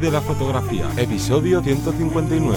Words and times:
De 0.00 0.12
la 0.12 0.20
fotografía, 0.20 0.88
episodio 0.96 1.60
159. 1.60 2.56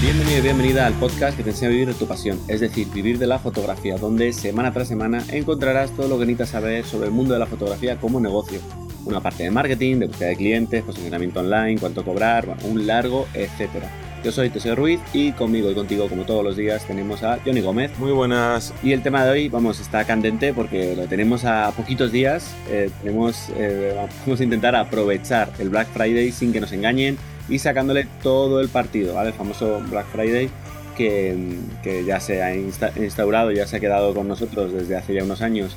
Bienvenido 0.00 0.42
bienvenida 0.42 0.86
al 0.86 0.94
podcast 0.94 1.36
que 1.36 1.42
te 1.42 1.50
enseña 1.50 1.68
a 1.68 1.72
vivir 1.72 1.88
de 1.88 1.94
tu 1.94 2.06
pasión, 2.06 2.40
es 2.48 2.60
decir, 2.60 2.88
vivir 2.94 3.18
de 3.18 3.26
la 3.26 3.38
fotografía, 3.38 3.98
donde 3.98 4.32
semana 4.32 4.72
tras 4.72 4.88
semana 4.88 5.22
encontrarás 5.30 5.90
todo 5.90 6.08
lo 6.08 6.18
que 6.18 6.24
necesitas 6.24 6.48
saber 6.48 6.86
sobre 6.86 7.08
el 7.08 7.12
mundo 7.12 7.34
de 7.34 7.40
la 7.40 7.46
fotografía 7.46 8.00
como 8.00 8.18
negocio. 8.18 8.58
Una 9.04 9.20
parte 9.20 9.42
de 9.42 9.50
marketing, 9.50 9.98
de 9.98 10.06
búsqueda 10.06 10.28
de 10.28 10.36
clientes, 10.36 10.82
posicionamiento 10.82 11.40
online, 11.40 11.78
cuánto 11.78 12.06
cobrar, 12.06 12.56
un 12.64 12.86
largo, 12.86 13.26
etcétera. 13.34 13.90
Yo 14.24 14.30
soy 14.30 14.50
Teseo 14.50 14.76
Ruiz 14.76 15.00
y 15.12 15.32
conmigo 15.32 15.68
y 15.68 15.74
contigo, 15.74 16.08
como 16.08 16.22
todos 16.22 16.44
los 16.44 16.56
días, 16.56 16.86
tenemos 16.86 17.24
a 17.24 17.40
Johnny 17.44 17.60
Gómez. 17.60 17.90
Muy 17.98 18.12
buenas. 18.12 18.72
Y 18.80 18.92
el 18.92 19.02
tema 19.02 19.24
de 19.24 19.30
hoy, 19.32 19.48
vamos, 19.48 19.80
está 19.80 20.04
candente 20.04 20.54
porque 20.54 20.94
lo 20.94 21.06
tenemos 21.06 21.44
a 21.44 21.72
poquitos 21.76 22.12
días. 22.12 22.54
Eh, 22.70 22.88
tenemos, 23.02 23.48
eh, 23.56 23.96
vamos 24.24 24.40
a 24.40 24.44
intentar 24.44 24.76
aprovechar 24.76 25.50
el 25.58 25.70
Black 25.70 25.88
Friday 25.88 26.30
sin 26.30 26.52
que 26.52 26.60
nos 26.60 26.70
engañen 26.70 27.18
y 27.48 27.58
sacándole 27.58 28.06
todo 28.22 28.60
el 28.60 28.68
partido, 28.68 29.14
¿vale? 29.14 29.30
El 29.30 29.34
famoso 29.34 29.82
Black 29.90 30.06
Friday 30.12 30.48
que, 30.96 31.56
que 31.82 32.04
ya 32.04 32.20
se 32.20 32.44
ha 32.44 32.54
instaurado, 32.54 33.50
ya 33.50 33.66
se 33.66 33.78
ha 33.78 33.80
quedado 33.80 34.14
con 34.14 34.28
nosotros 34.28 34.72
desde 34.72 34.96
hace 34.96 35.14
ya 35.14 35.24
unos 35.24 35.42
años 35.42 35.76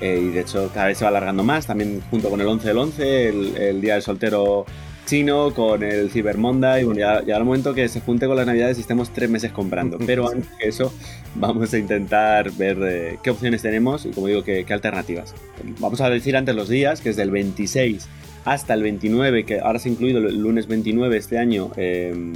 eh, 0.00 0.20
y 0.20 0.30
de 0.30 0.40
hecho 0.40 0.68
cada 0.74 0.86
vez 0.86 0.98
se 0.98 1.04
va 1.04 1.10
alargando 1.10 1.44
más, 1.44 1.66
también 1.66 2.02
junto 2.10 2.28
con 2.28 2.40
el 2.40 2.48
11 2.48 2.66
del 2.66 2.78
11, 2.78 3.28
el, 3.28 3.56
el 3.56 3.80
Día 3.80 3.94
del 3.94 4.02
Soltero 4.02 4.66
chino, 5.04 5.52
con 5.54 5.82
el 5.82 6.10
Cyber 6.10 6.38
Monday. 6.38 6.84
Bueno, 6.84 7.00
ya, 7.00 7.24
ya 7.24 7.36
al 7.36 7.44
momento 7.44 7.74
que 7.74 7.88
se 7.88 8.00
junte 8.00 8.26
con 8.26 8.36
las 8.36 8.46
navidades 8.46 8.78
y 8.78 8.80
estemos 8.80 9.10
tres 9.10 9.30
meses 9.30 9.52
comprando. 9.52 9.98
Pero 10.06 10.28
antes 10.28 10.50
de 10.58 10.68
eso, 10.68 10.92
vamos 11.34 11.72
a 11.72 11.78
intentar 11.78 12.50
ver 12.52 12.78
eh, 12.82 13.18
qué 13.22 13.30
opciones 13.30 13.62
tenemos 13.62 14.06
y, 14.06 14.10
como 14.10 14.26
digo, 14.26 14.42
qué, 14.44 14.64
qué, 14.64 14.72
alternativas. 14.72 15.34
Vamos 15.78 16.00
a 16.00 16.10
decir 16.10 16.36
antes 16.36 16.54
los 16.54 16.68
días, 16.68 17.00
que 17.00 17.10
es 17.10 17.16
del 17.16 17.30
26 17.30 18.08
hasta 18.44 18.74
el 18.74 18.82
29, 18.82 19.44
que 19.44 19.60
ahora 19.60 19.78
se 19.78 19.88
ha 19.88 19.92
incluido 19.92 20.18
el 20.18 20.38
lunes 20.38 20.66
29 20.66 21.16
este 21.16 21.38
año. 21.38 21.70
Eh, 21.76 22.32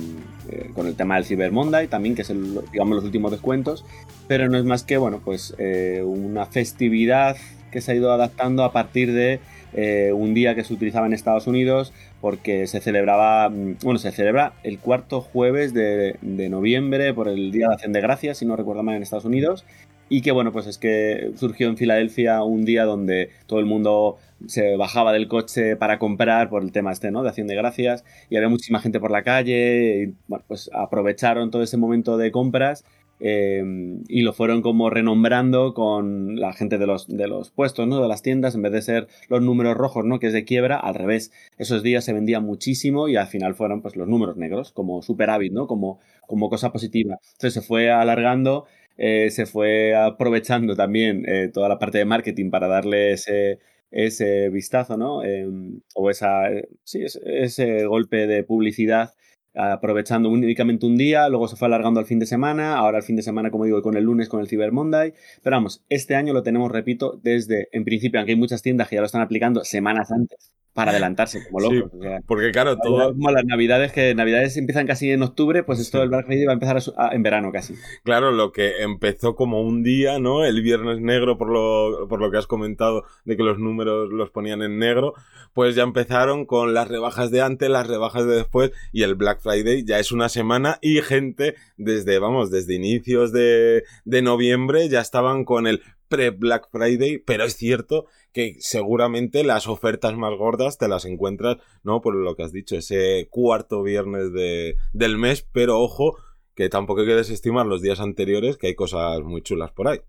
eh, 0.51 0.71
con 0.75 0.87
el 0.87 0.95
tema 0.95 1.17
del 1.17 1.27
Cyber 1.27 1.53
Monday 1.53 1.89
también, 1.89 2.15
que 2.15 2.23
es 2.23 2.31
el, 2.31 2.61
digamos 2.73 2.97
los 2.97 3.05
últimos 3.05 3.31
descuentos, 3.31 3.85
pero 4.29 4.49
no 4.49 4.57
es 4.57 4.65
más 4.65 4.83
que 4.83 4.97
bueno, 4.97 5.21
pues 5.23 5.55
eh, 5.59 6.03
una 6.03 6.47
festividad 6.47 7.37
que 7.71 7.83
se 7.83 7.93
ha 7.93 7.95
ido 7.95 8.11
adaptando 8.13 8.65
a 8.65 8.73
partir 8.73 9.13
de 9.13 9.41
eh, 9.75 10.11
un 10.15 10.33
día 10.33 10.55
que 10.55 10.65
se 10.65 10.73
utilizaba 10.73 11.07
en 11.07 11.13
Estados 11.13 11.47
Unidos 11.47 11.93
porque 12.21 12.67
se 12.67 12.81
celebraba, 12.81 13.49
mm, 13.49 13.77
bueno, 13.83 13.99
se 13.99 14.13
celebra 14.13 14.55
el 14.63 14.79
cuarto 14.79 15.21
jueves 15.21 15.75
de, 15.75 16.17
noviembre 16.23 17.15
por 17.15 17.29
el 17.29 17.53
Día 17.53 17.69
de 17.69 17.75
Acción 17.75 17.93
de 17.93 18.01
Gracias, 18.01 18.39
si 18.39 18.47
no 18.47 18.57
recuerdo 18.57 18.83
mal, 18.83 18.97
en 18.97 19.03
Estados 19.03 19.25
Unidos. 19.25 19.65
Y 20.11 20.23
que 20.23 20.33
bueno, 20.33 20.53
pues 20.53 20.67
es 20.67 20.79
que 20.79 21.33
surgió 21.37 21.69
en 21.69 21.77
Filadelfia 21.77 22.43
un 22.43 22.65
día 22.65 22.85
donde 22.85 23.31
todo 23.47 23.61
el 23.61 23.67
mundo 23.67 24.17
se 24.47 24.77
bajaba 24.77 25.13
del 25.13 25.29
coche 25.29 25.77
para 25.77 25.99
comprar 25.99 26.49
por 26.49 26.63
el 26.63 26.73
tema 26.73 26.93
este, 26.93 27.11
¿no? 27.11 27.23
De 27.23 27.29
Acción 27.29 27.47
de 27.47 27.55
Gracias. 27.55 28.05
Y 28.31 28.37
había 28.37 28.49
muchísima 28.49 28.81
gente 28.81 29.01
por 29.01 29.11
la 29.11 29.23
calle. 29.23 30.15
Y 30.31 30.35
pues 30.47 30.71
aprovecharon 30.73 31.51
todo 31.51 31.63
ese 31.63 31.77
momento 31.77 32.17
de 32.17 32.33
compras 32.33 32.85
eh, 33.21 33.63
y 34.09 34.23
lo 34.23 34.33
fueron 34.33 34.63
como 34.63 34.91
renombrando 34.91 35.75
con 35.75 36.39
la 36.41 36.53
gente 36.53 36.79
de 36.79 36.87
los, 36.87 37.09
de 37.09 37.27
los 37.27 37.51
puestos, 37.51 37.87
¿no? 37.87 38.01
De 38.01 38.09
las 38.09 38.23
tiendas, 38.23 38.55
en 38.55 38.63
vez 38.63 38.73
de 38.73 38.83
ser 38.83 39.09
los 39.29 39.43
números 39.43 39.77
rojos, 39.77 40.05
¿no? 40.05 40.19
Que 40.19 40.29
es 40.29 40.33
de 40.33 40.45
quiebra, 40.45 40.79
al 40.79 40.95
revés. 40.95 41.33
Esos 41.59 41.83
días 41.83 42.05
se 42.05 42.13
vendía 42.13 42.41
muchísimo 42.41 43.09
y 43.09 43.17
al 43.17 43.27
final 43.27 43.55
fueron 43.55 43.83
pues 43.83 43.97
los 43.97 44.09
números 44.09 44.37
negros, 44.37 44.73
como 44.73 45.03
superávit, 45.03 45.53
¿no? 45.53 45.67
Como, 45.67 46.01
como 46.27 46.49
cosa 46.49 46.73
positiva. 46.73 47.19
Entonces 47.33 47.55
se 47.55 47.63
fue 47.63 47.91
alargando, 47.91 48.67
eh, 48.97 49.31
se 49.31 49.47
fue 49.47 49.95
aprovechando 49.97 50.77
también 50.77 51.25
eh, 51.29 51.51
toda 51.53 51.69
la 51.69 51.79
parte 51.79 51.99
de 51.99 52.05
marketing 52.05 52.51
para 52.51 52.69
darle 52.69 53.13
ese, 53.13 53.59
ese 53.91 54.49
vistazo, 54.51 54.97
¿no? 54.97 55.25
Eh, 55.25 55.47
o 55.95 56.11
esa, 56.11 56.49
sí, 56.85 57.05
ese 57.05 57.85
golpe 57.87 58.27
de 58.27 58.45
publicidad 58.45 59.13
aprovechando 59.59 60.31
únicamente 60.31 60.87
un 60.87 60.97
día, 60.97 61.29
luego 61.29 61.49
se 61.49 61.57
fue 61.57 61.67
alargando 61.67 62.01
al 62.01 62.07
fin 62.07 62.19
de 62.19 62.27
semana, 62.27 62.77
ahora 62.77 62.99
el 62.99 63.05
fin 63.05 63.17
de 63.17 63.23
semana, 63.23 63.51
como 63.51 63.65
digo, 63.65 63.83
con 63.83 63.97
el 63.97 64.05
lunes 64.05 64.29
con 64.29 64.41
el 64.41 64.49
Cyber 64.49 64.73
Monday. 64.73 65.15
Pero 65.43 65.57
vamos, 65.57 65.85
este 65.89 66.15
año 66.15 66.33
lo 66.33 66.43
tenemos, 66.43 66.71
repito, 66.71 67.19
desde, 67.23 67.69
en 67.73 67.85
principio, 67.85 68.21
aunque 68.21 68.33
hay 68.33 68.39
muchas 68.39 68.63
tiendas 68.63 68.89
que 68.89 68.97
ya 68.97 69.01
lo 69.01 69.07
están 69.07 69.23
aplicando 69.23 69.65
semanas 69.65 70.11
antes 70.13 70.53
para 70.73 70.93
adelantarse 70.93 71.45
como 71.45 71.61
locos. 71.61 71.91
Sí, 71.91 71.99
o 71.99 72.03
sea, 72.03 72.21
porque 72.27 72.53
claro, 72.53 72.77
todo... 72.77 73.13
Como 73.13 73.31
las 73.31 73.45
navidades, 73.45 73.93
que 73.93 74.15
navidades 74.15 74.57
empiezan 74.57 74.87
casi 74.87 75.11
en 75.11 75.23
octubre, 75.23 75.65
pues 75.65 75.81
esto 75.81 75.99
del 75.99 76.09
Black 76.09 76.27
Friday 76.27 76.45
va 76.47 76.53
a 76.53 76.55
empezar 76.55 76.77
a, 76.77 77.09
a, 77.09 77.15
en 77.15 77.23
verano 77.23 77.51
casi. 77.51 77.75
Claro, 78.05 78.31
lo 78.31 78.53
que 78.53 78.83
empezó 78.83 79.35
como 79.35 79.63
un 79.63 79.83
día, 79.83 80.19
¿no? 80.19 80.45
El 80.45 80.63
viernes 80.63 81.01
negro, 81.01 81.37
por 81.37 81.51
lo, 81.51 82.07
por 82.09 82.21
lo 82.21 82.31
que 82.31 82.39
has 82.39 82.47
comentado, 82.47 83.05
de 83.25 83.37
que 83.37 83.43
los 83.43 83.59
números 83.59 84.13
los 84.13 84.31
ponían 84.31 84.63
en 84.63 84.79
negro, 84.79 85.15
pues 85.53 85.75
ya 85.75 85.83
empezaron 85.83 86.47
con 86.47 86.75
las 86.75 86.87
rebajas 86.87 87.31
de 87.33 87.41
antes, 87.41 87.69
las 87.69 87.89
rebajas 87.89 88.27
de 88.27 88.37
después, 88.37 88.71
y 88.93 89.03
el 89.03 89.17
Black 89.17 89.41
Friday 89.41 89.85
ya 89.85 89.99
es 89.99 90.13
una 90.13 90.29
semana 90.29 90.79
y 90.81 91.03
gente 91.03 91.57
desde, 91.77 92.19
vamos, 92.21 92.51
desde 92.51 92.75
inicios 92.75 93.33
de, 93.33 93.83
de 94.05 94.23
noviembre 94.23 94.89
ya 94.89 95.01
estaban 95.01 95.45
con 95.45 95.67
el 95.67 95.83
pre-Black 96.09 96.69
Friday, 96.71 97.19
pero 97.19 97.45
es 97.45 97.57
cierto 97.57 98.07
que 98.33 98.57
seguramente 98.61 99.45
las 99.45 99.67
ofertas 99.69 100.17
más 100.17 100.37
gordas 100.37 100.79
te 100.79 100.89
las 100.89 101.05
encuentras, 101.05 101.57
¿no? 101.83 102.01
Por 102.01 102.15
lo 102.15 102.35
que 102.35 102.43
has 102.43 102.53
dicho, 102.53 102.77
ese 102.77 103.29
cuarto 103.31 103.83
viernes 103.83 104.33
de, 104.33 104.77
del 104.93 105.19
mes, 105.19 105.47
pero 105.53 105.81
ojo, 105.81 106.17
que 106.55 106.69
tampoco 106.69 107.03
hay 107.03 107.07
que 107.07 107.15
desestimar 107.15 107.67
los 107.67 107.83
días 107.83 108.01
anteriores, 108.01 108.57
que 108.57 108.69
hay 108.69 108.75
cosas 108.75 109.21
muy 109.23 109.43
chulas 109.43 109.71
por 109.73 109.89
ahí. 109.89 110.01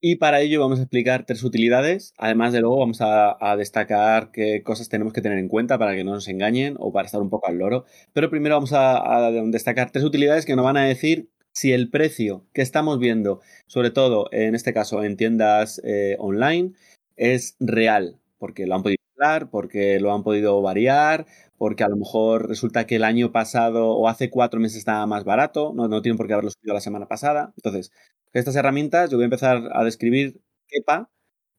Y 0.00 0.16
para 0.16 0.40
ello 0.40 0.60
vamos 0.60 0.78
a 0.78 0.82
explicar 0.82 1.24
tres 1.26 1.42
utilidades. 1.42 2.12
Además 2.18 2.52
de 2.52 2.60
luego 2.60 2.78
vamos 2.78 2.98
a, 3.00 3.56
destacar 3.56 4.30
qué 4.30 4.62
cosas 4.62 4.88
tenemos 4.88 5.12
que 5.12 5.22
tener 5.22 5.38
en 5.38 5.48
cuenta 5.48 5.78
para 5.78 5.94
que 5.94 6.04
no 6.04 6.12
nos 6.12 6.28
engañen 6.28 6.76
o 6.78 6.92
para 6.92 7.06
estar 7.06 7.20
un 7.20 7.30
poco 7.30 7.48
al 7.48 7.58
loro. 7.58 7.84
Pero 8.12 8.30
primero 8.30 8.56
vamos 8.56 8.72
a, 8.72 9.26
a 9.26 9.30
destacar 9.32 9.90
tres 9.90 10.04
utilidades 10.04 10.44
que 10.44 10.54
nos 10.54 10.64
van 10.64 10.76
a 10.76 10.84
decir 10.84 11.30
si 11.56 11.72
el 11.72 11.88
precio 11.90 12.46
que 12.52 12.60
estamos 12.60 12.98
viendo, 12.98 13.40
sobre 13.66 13.90
todo 13.90 14.28
en 14.30 14.54
este 14.54 14.74
caso 14.74 15.02
en 15.02 15.16
tiendas 15.16 15.80
eh, 15.84 16.16
online, 16.18 16.74
es 17.16 17.56
real, 17.60 18.20
porque 18.36 18.66
lo 18.66 18.74
han 18.74 18.82
podido 18.82 18.98
hablar, 19.14 19.48
porque 19.50 19.98
lo 19.98 20.12
han 20.12 20.22
podido 20.22 20.60
variar, 20.60 21.26
porque 21.56 21.82
a 21.82 21.88
lo 21.88 21.96
mejor 21.96 22.48
resulta 22.48 22.86
que 22.86 22.96
el 22.96 23.04
año 23.04 23.32
pasado 23.32 23.92
o 23.92 24.06
hace 24.06 24.28
cuatro 24.28 24.60
meses 24.60 24.76
estaba 24.76 25.06
más 25.06 25.24
barato, 25.24 25.72
no, 25.74 26.02
tienen 26.02 26.18
por 26.18 26.26
qué 26.26 26.34
haberlo 26.34 26.50
subido 26.50 26.74
la 26.74 26.82
semana 26.82 27.08
pasada. 27.08 27.54
Entonces, 27.56 27.90
estas 28.34 28.54
herramientas 28.56 29.10
yo 29.10 29.16
voy 29.16 29.24
a 29.24 29.26
empezar 29.26 29.70
a 29.72 29.82
describir 29.82 30.42
EPA 30.70 31.10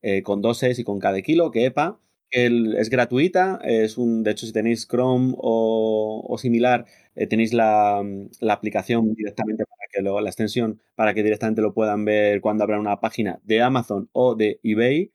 eh, 0.04 0.22
con 0.22 0.44
doses 0.44 0.78
y 0.78 0.84
con 0.84 1.00
cada 1.00 1.20
kilo, 1.24 1.50
que 1.50 1.66
EPA 1.66 2.00
el, 2.30 2.76
es 2.78 2.90
gratuita, 2.90 3.60
es 3.64 3.98
un, 3.98 4.24
de 4.24 4.32
hecho 4.32 4.46
si 4.46 4.54
tenéis 4.54 4.88
Chrome 4.88 5.34
o, 5.38 6.36
similar, 6.40 6.86
eh, 7.16 7.28
tenéis 7.28 7.54
la, 7.54 8.04
la, 8.42 8.54
aplicación 8.54 9.14
directamente 9.16 9.64
que 9.92 10.02
lo, 10.02 10.20
la 10.22 10.30
extensión 10.30 10.82
para 10.96 11.14
que 11.14 11.24
directamente 11.24 11.62
lo 11.62 11.74
puedan 11.74 12.06
ver 12.06 12.42
cuando 12.42 12.64
abran 12.64 12.80
una 12.80 13.00
página 13.00 13.40
de 13.44 13.62
Amazon 13.62 14.10
o 14.14 14.36
de 14.36 14.60
eBay 14.64 15.12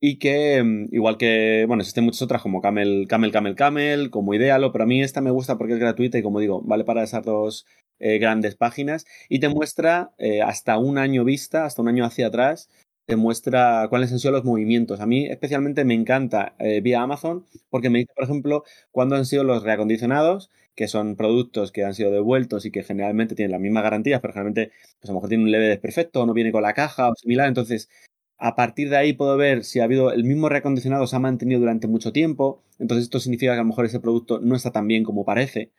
y 0.00 0.18
que 0.18 0.62
igual 0.92 1.16
que, 1.16 1.64
bueno, 1.66 1.80
existen 1.80 2.04
muchas 2.04 2.22
otras 2.22 2.42
como 2.42 2.60
Camel, 2.60 3.06
Camel, 3.08 3.32
Camel, 3.32 3.54
Camel, 3.54 4.10
como 4.10 4.34
Idealo, 4.34 4.72
pero 4.72 4.84
a 4.84 4.86
mí 4.86 5.02
esta 5.02 5.20
me 5.20 5.30
gusta 5.30 5.56
porque 5.56 5.74
es 5.74 5.78
gratuita 5.80 6.18
y 6.18 6.22
como 6.22 6.40
digo, 6.40 6.62
vale 6.62 6.84
para 6.84 7.02
esas 7.02 7.24
dos 7.24 7.66
eh, 7.98 8.18
grandes 8.18 8.56
páginas 8.56 9.06
y 9.28 9.40
te 9.40 9.48
muestra 9.48 10.12
eh, 10.18 10.42
hasta 10.42 10.78
un 10.78 10.98
año 10.98 11.24
vista, 11.24 11.64
hasta 11.64 11.80
un 11.82 11.88
año 11.88 12.04
hacia 12.04 12.26
atrás, 12.26 12.68
te 13.06 13.16
muestra 13.16 13.86
cuáles 13.88 14.12
han 14.12 14.18
sido 14.18 14.32
los 14.32 14.44
movimientos. 14.44 15.00
A 15.00 15.06
mí 15.06 15.26
especialmente 15.26 15.84
me 15.84 15.94
encanta 15.94 16.54
eh, 16.58 16.80
vía 16.80 17.02
Amazon 17.02 17.46
porque 17.70 17.88
me 17.90 18.00
dice, 18.00 18.12
por 18.14 18.24
ejemplo, 18.24 18.64
cuándo 18.90 19.16
han 19.16 19.26
sido 19.26 19.44
los 19.44 19.62
reacondicionados, 19.62 20.50
que 20.74 20.88
son 20.88 21.16
productos 21.16 21.72
que 21.72 21.84
han 21.84 21.94
sido 21.94 22.10
devueltos 22.10 22.66
y 22.66 22.70
que 22.72 22.82
generalmente 22.82 23.34
tienen 23.34 23.52
las 23.52 23.60
mismas 23.60 23.84
garantías, 23.84 24.20
pero 24.20 24.32
generalmente 24.34 24.72
pues 25.00 25.08
a 25.08 25.12
lo 25.12 25.14
mejor 25.14 25.28
tiene 25.28 25.44
un 25.44 25.50
leve 25.52 25.68
desperfecto 25.68 26.22
o 26.22 26.26
no 26.26 26.34
viene 26.34 26.52
con 26.52 26.62
la 26.62 26.74
caja 26.74 27.08
o 27.10 27.14
similar. 27.14 27.48
Entonces, 27.48 27.88
a 28.38 28.54
partir 28.56 28.90
de 28.90 28.96
ahí 28.96 29.12
puedo 29.14 29.36
ver 29.36 29.64
si 29.64 29.80
ha 29.80 29.84
habido 29.84 30.12
el 30.12 30.24
mismo 30.24 30.48
reacondicionado 30.48 31.06
se 31.06 31.16
ha 31.16 31.18
mantenido 31.20 31.60
durante 31.60 31.86
mucho 31.88 32.12
tiempo. 32.12 32.62
Entonces, 32.78 33.04
esto 33.04 33.20
significa 33.20 33.52
que 33.52 33.60
a 33.60 33.62
lo 33.62 33.68
mejor 33.68 33.86
ese 33.86 34.00
producto 34.00 34.40
no 34.40 34.56
está 34.56 34.72
tan 34.72 34.86
bien 34.88 35.04
como 35.04 35.24
parece. 35.24 35.70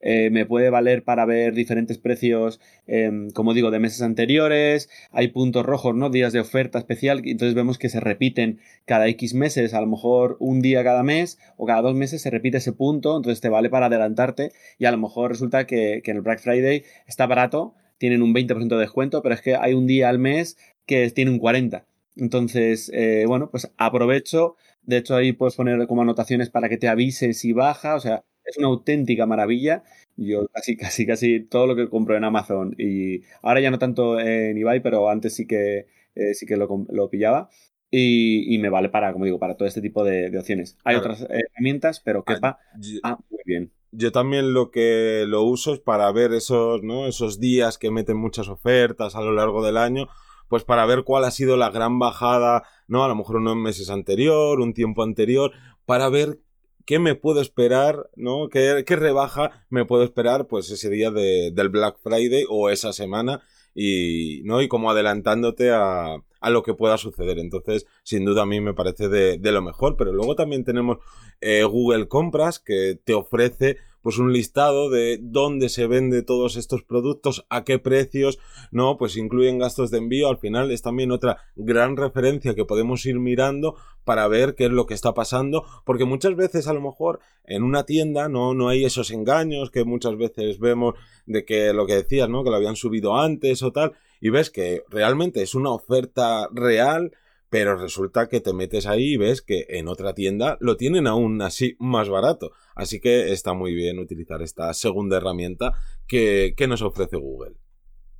Eh, 0.00 0.30
me 0.30 0.46
puede 0.46 0.70
valer 0.70 1.02
para 1.04 1.24
ver 1.24 1.54
diferentes 1.54 1.98
precios, 1.98 2.60
eh, 2.86 3.28
como 3.34 3.54
digo, 3.54 3.70
de 3.70 3.78
meses 3.78 4.02
anteriores. 4.02 4.88
Hay 5.10 5.28
puntos 5.28 5.64
rojos, 5.64 5.94
¿no? 5.94 6.10
Días 6.10 6.32
de 6.32 6.40
oferta 6.40 6.78
especial. 6.78 7.22
Entonces 7.24 7.54
vemos 7.54 7.78
que 7.78 7.88
se 7.88 8.00
repiten 8.00 8.60
cada 8.84 9.08
X 9.08 9.34
meses, 9.34 9.74
a 9.74 9.80
lo 9.80 9.86
mejor 9.86 10.36
un 10.40 10.60
día 10.60 10.84
cada 10.84 11.02
mes 11.02 11.38
o 11.56 11.66
cada 11.66 11.82
dos 11.82 11.94
meses 11.94 12.22
se 12.22 12.30
repite 12.30 12.58
ese 12.58 12.72
punto. 12.72 13.16
Entonces 13.16 13.40
te 13.40 13.48
vale 13.48 13.70
para 13.70 13.86
adelantarte 13.86 14.52
y 14.78 14.84
a 14.84 14.90
lo 14.90 14.98
mejor 14.98 15.30
resulta 15.30 15.66
que, 15.66 16.02
que 16.04 16.10
en 16.10 16.18
el 16.18 16.22
Black 16.22 16.40
Friday 16.40 16.84
está 17.06 17.26
barato, 17.26 17.74
tienen 17.98 18.22
un 18.22 18.34
20% 18.34 18.68
de 18.68 18.76
descuento, 18.76 19.22
pero 19.22 19.34
es 19.34 19.40
que 19.40 19.56
hay 19.56 19.74
un 19.74 19.86
día 19.86 20.08
al 20.08 20.18
mes 20.18 20.56
que 20.86 21.10
tiene 21.10 21.30
un 21.30 21.40
40%. 21.40 21.84
Entonces, 22.16 22.90
eh, 22.94 23.24
bueno, 23.26 23.50
pues 23.50 23.70
aprovecho. 23.76 24.56
De 24.82 24.96
hecho, 24.98 25.16
ahí 25.16 25.32
puedes 25.32 25.54
poner 25.54 25.86
como 25.86 26.02
anotaciones 26.02 26.50
para 26.50 26.68
que 26.68 26.78
te 26.78 26.88
avise 26.88 27.34
si 27.34 27.52
baja. 27.52 27.94
O 27.94 28.00
sea, 28.00 28.24
es 28.46 28.56
una 28.56 28.68
auténtica 28.68 29.26
maravilla. 29.26 29.82
Yo 30.16 30.46
casi, 30.48 30.76
casi, 30.76 31.06
casi 31.06 31.40
todo 31.40 31.66
lo 31.66 31.76
que 31.76 31.88
compro 31.88 32.16
en 32.16 32.24
Amazon 32.24 32.74
y 32.78 33.22
ahora 33.42 33.60
ya 33.60 33.70
no 33.70 33.78
tanto 33.78 34.18
en 34.18 34.56
eBay, 34.56 34.80
pero 34.80 35.10
antes 35.10 35.34
sí 35.34 35.46
que, 35.46 35.86
eh, 36.14 36.34
sí 36.34 36.46
que 36.46 36.56
lo, 36.56 36.86
lo 36.88 37.10
pillaba. 37.10 37.50
Y, 37.90 38.58
me 38.58 38.68
vale 38.68 38.88
para, 38.88 39.12
como 39.12 39.24
digo, 39.24 39.38
para 39.38 39.56
todo 39.56 39.68
este 39.68 39.80
tipo 39.80 40.04
de, 40.04 40.36
opciones. 40.38 40.76
Hay 40.84 40.96
otras 40.96 41.26
herramientas, 41.30 42.00
pero 42.00 42.24
quepa 42.24 42.58
ah, 43.02 43.18
muy 43.30 43.40
bien. 43.46 43.72
Yo 43.92 44.12
también 44.12 44.52
lo 44.52 44.70
que 44.70 45.24
lo 45.26 45.44
uso 45.44 45.72
es 45.72 45.80
para 45.80 46.10
ver 46.12 46.32
esos, 46.32 46.82
¿no? 46.82 47.06
esos 47.06 47.38
días 47.40 47.78
que 47.78 47.90
meten 47.90 48.16
muchas 48.16 48.48
ofertas 48.48 49.14
a 49.14 49.22
lo 49.22 49.32
largo 49.32 49.64
del 49.64 49.76
año, 49.76 50.08
pues 50.48 50.64
para 50.64 50.84
ver 50.84 51.04
cuál 51.04 51.24
ha 51.24 51.30
sido 51.30 51.56
la 51.56 51.70
gran 51.70 51.98
bajada, 51.98 52.64
¿no? 52.88 53.04
A 53.04 53.08
lo 53.08 53.14
mejor 53.14 53.36
unos 53.36 53.56
meses 53.56 53.88
anterior, 53.88 54.60
un 54.60 54.74
tiempo 54.74 55.02
anterior, 55.02 55.52
para 55.86 56.08
ver 56.08 56.40
qué 56.86 56.98
me 56.98 57.14
puedo 57.14 57.40
esperar, 57.40 58.08
¿no? 58.16 58.48
¿Qué, 58.48 58.84
qué 58.86 58.96
rebaja 58.96 59.66
me 59.68 59.84
puedo 59.84 60.04
esperar, 60.04 60.46
pues 60.46 60.70
ese 60.70 60.88
día 60.88 61.10
de, 61.10 61.50
del 61.52 61.68
Black 61.68 61.98
Friday 62.02 62.44
o 62.48 62.70
esa 62.70 62.92
semana 62.92 63.42
y, 63.74 64.42
¿no? 64.44 64.62
Y 64.62 64.68
como 64.68 64.90
adelantándote 64.90 65.70
a, 65.72 66.16
a 66.40 66.50
lo 66.50 66.62
que 66.62 66.74
pueda 66.74 66.98
suceder. 66.98 67.38
Entonces, 67.38 67.86
sin 68.02 68.24
duda 68.24 68.42
a 68.42 68.46
mí 68.46 68.60
me 68.60 68.74
parece 68.74 69.08
de, 69.08 69.38
de 69.38 69.52
lo 69.52 69.62
mejor, 69.62 69.96
pero 69.96 70.12
luego 70.12 70.34
también 70.34 70.64
tenemos 70.64 70.98
eh, 71.40 71.64
Google 71.64 72.08
Compras 72.08 72.58
que 72.58 72.98
te 73.04 73.14
ofrece 73.14 73.76
pues 74.06 74.18
un 74.18 74.32
listado 74.32 74.88
de 74.88 75.18
dónde 75.20 75.68
se 75.68 75.88
vende 75.88 76.22
todos 76.22 76.54
estos 76.54 76.84
productos, 76.84 77.44
a 77.50 77.64
qué 77.64 77.80
precios, 77.80 78.38
¿no? 78.70 78.98
Pues 78.98 79.16
incluyen 79.16 79.58
gastos 79.58 79.90
de 79.90 79.98
envío, 79.98 80.28
al 80.28 80.38
final 80.38 80.70
es 80.70 80.80
también 80.80 81.10
otra 81.10 81.38
gran 81.56 81.96
referencia 81.96 82.54
que 82.54 82.64
podemos 82.64 83.04
ir 83.04 83.18
mirando 83.18 83.74
para 84.04 84.28
ver 84.28 84.54
qué 84.54 84.66
es 84.66 84.70
lo 84.70 84.86
que 84.86 84.94
está 84.94 85.12
pasando, 85.12 85.64
porque 85.84 86.04
muchas 86.04 86.36
veces 86.36 86.68
a 86.68 86.72
lo 86.72 86.80
mejor 86.80 87.18
en 87.46 87.64
una 87.64 87.82
tienda 87.82 88.28
no, 88.28 88.54
no 88.54 88.68
hay 88.68 88.84
esos 88.84 89.10
engaños 89.10 89.72
que 89.72 89.82
muchas 89.82 90.16
veces 90.16 90.60
vemos 90.60 90.94
de 91.26 91.44
que 91.44 91.72
lo 91.72 91.84
que 91.84 91.96
decías, 91.96 92.28
¿no? 92.28 92.44
Que 92.44 92.50
lo 92.50 92.56
habían 92.56 92.76
subido 92.76 93.16
antes 93.16 93.60
o 93.64 93.72
tal, 93.72 93.94
y 94.20 94.30
ves 94.30 94.50
que 94.50 94.82
realmente 94.88 95.42
es 95.42 95.54
una 95.54 95.70
oferta 95.70 96.48
real, 96.52 97.12
pero 97.48 97.76
resulta 97.76 98.28
que 98.28 98.40
te 98.40 98.52
metes 98.52 98.86
ahí 98.86 99.14
y 99.14 99.16
ves 99.16 99.42
que 99.42 99.66
en 99.68 99.88
otra 99.88 100.14
tienda 100.14 100.56
lo 100.60 100.76
tienen 100.76 101.06
aún 101.06 101.40
así 101.42 101.76
más 101.78 102.08
barato. 102.08 102.52
Así 102.74 103.00
que 103.00 103.32
está 103.32 103.54
muy 103.54 103.74
bien 103.74 103.98
utilizar 103.98 104.42
esta 104.42 104.72
segunda 104.74 105.16
herramienta 105.16 105.72
que, 106.06 106.54
nos 106.68 106.82
ofrece 106.82 107.16
Google. 107.16 107.54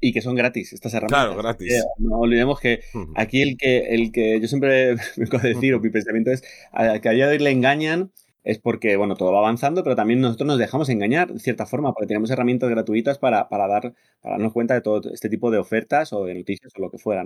Y 0.00 0.12
que 0.12 0.22
son 0.22 0.34
gratis 0.34 0.72
estas 0.72 0.94
herramientas. 0.94 1.26
Claro, 1.26 1.37
gratis. 1.37 1.84
no 1.98 2.19
olvidemos 2.19 2.60
que 2.60 2.81
aquí 3.16 3.43
el 3.43 3.56
que, 3.56 3.94
el 3.94 4.12
que 4.12 4.40
yo 4.40 4.46
siempre 4.46 4.94
me 5.16 5.26
puedo 5.26 5.43
decir, 5.43 5.75
o 5.75 5.81
mi 5.81 5.90
pensamiento 5.90 6.31
es, 6.31 6.43
que 6.43 7.08
a 7.08 7.12
día 7.12 7.26
de 7.26 7.32
hoy 7.32 7.38
le 7.38 7.50
engañan 7.50 8.12
es 8.46 8.60
porque, 8.60 8.96
bueno, 8.96 9.16
todo 9.16 9.32
va 9.32 9.40
avanzando, 9.40 9.82
pero 9.82 9.96
también 9.96 10.20
nosotros 10.20 10.46
nos 10.46 10.58
dejamos 10.58 10.88
engañar 10.88 11.32
de 11.32 11.40
cierta 11.40 11.66
forma, 11.66 11.93
porque 11.93 12.06
tenemos 12.06 12.31
herramientas 12.31 12.70
gratuitas 12.70 13.19
para, 13.19 13.48
para, 13.48 13.66
dar, 13.66 13.93
para 14.20 14.37
darnos 14.37 14.52
cuenta 14.52 14.75
de 14.75 14.82
todo 14.82 15.00
este 15.12 15.28
tipo 15.28 15.50
de 15.50 15.58
ofertas 15.58 16.12
o 16.12 16.25
de 16.25 16.34
noticias 16.34 16.72
o 16.76 16.81
lo 16.81 16.90
que 16.93 16.98
fuera. 16.98 17.25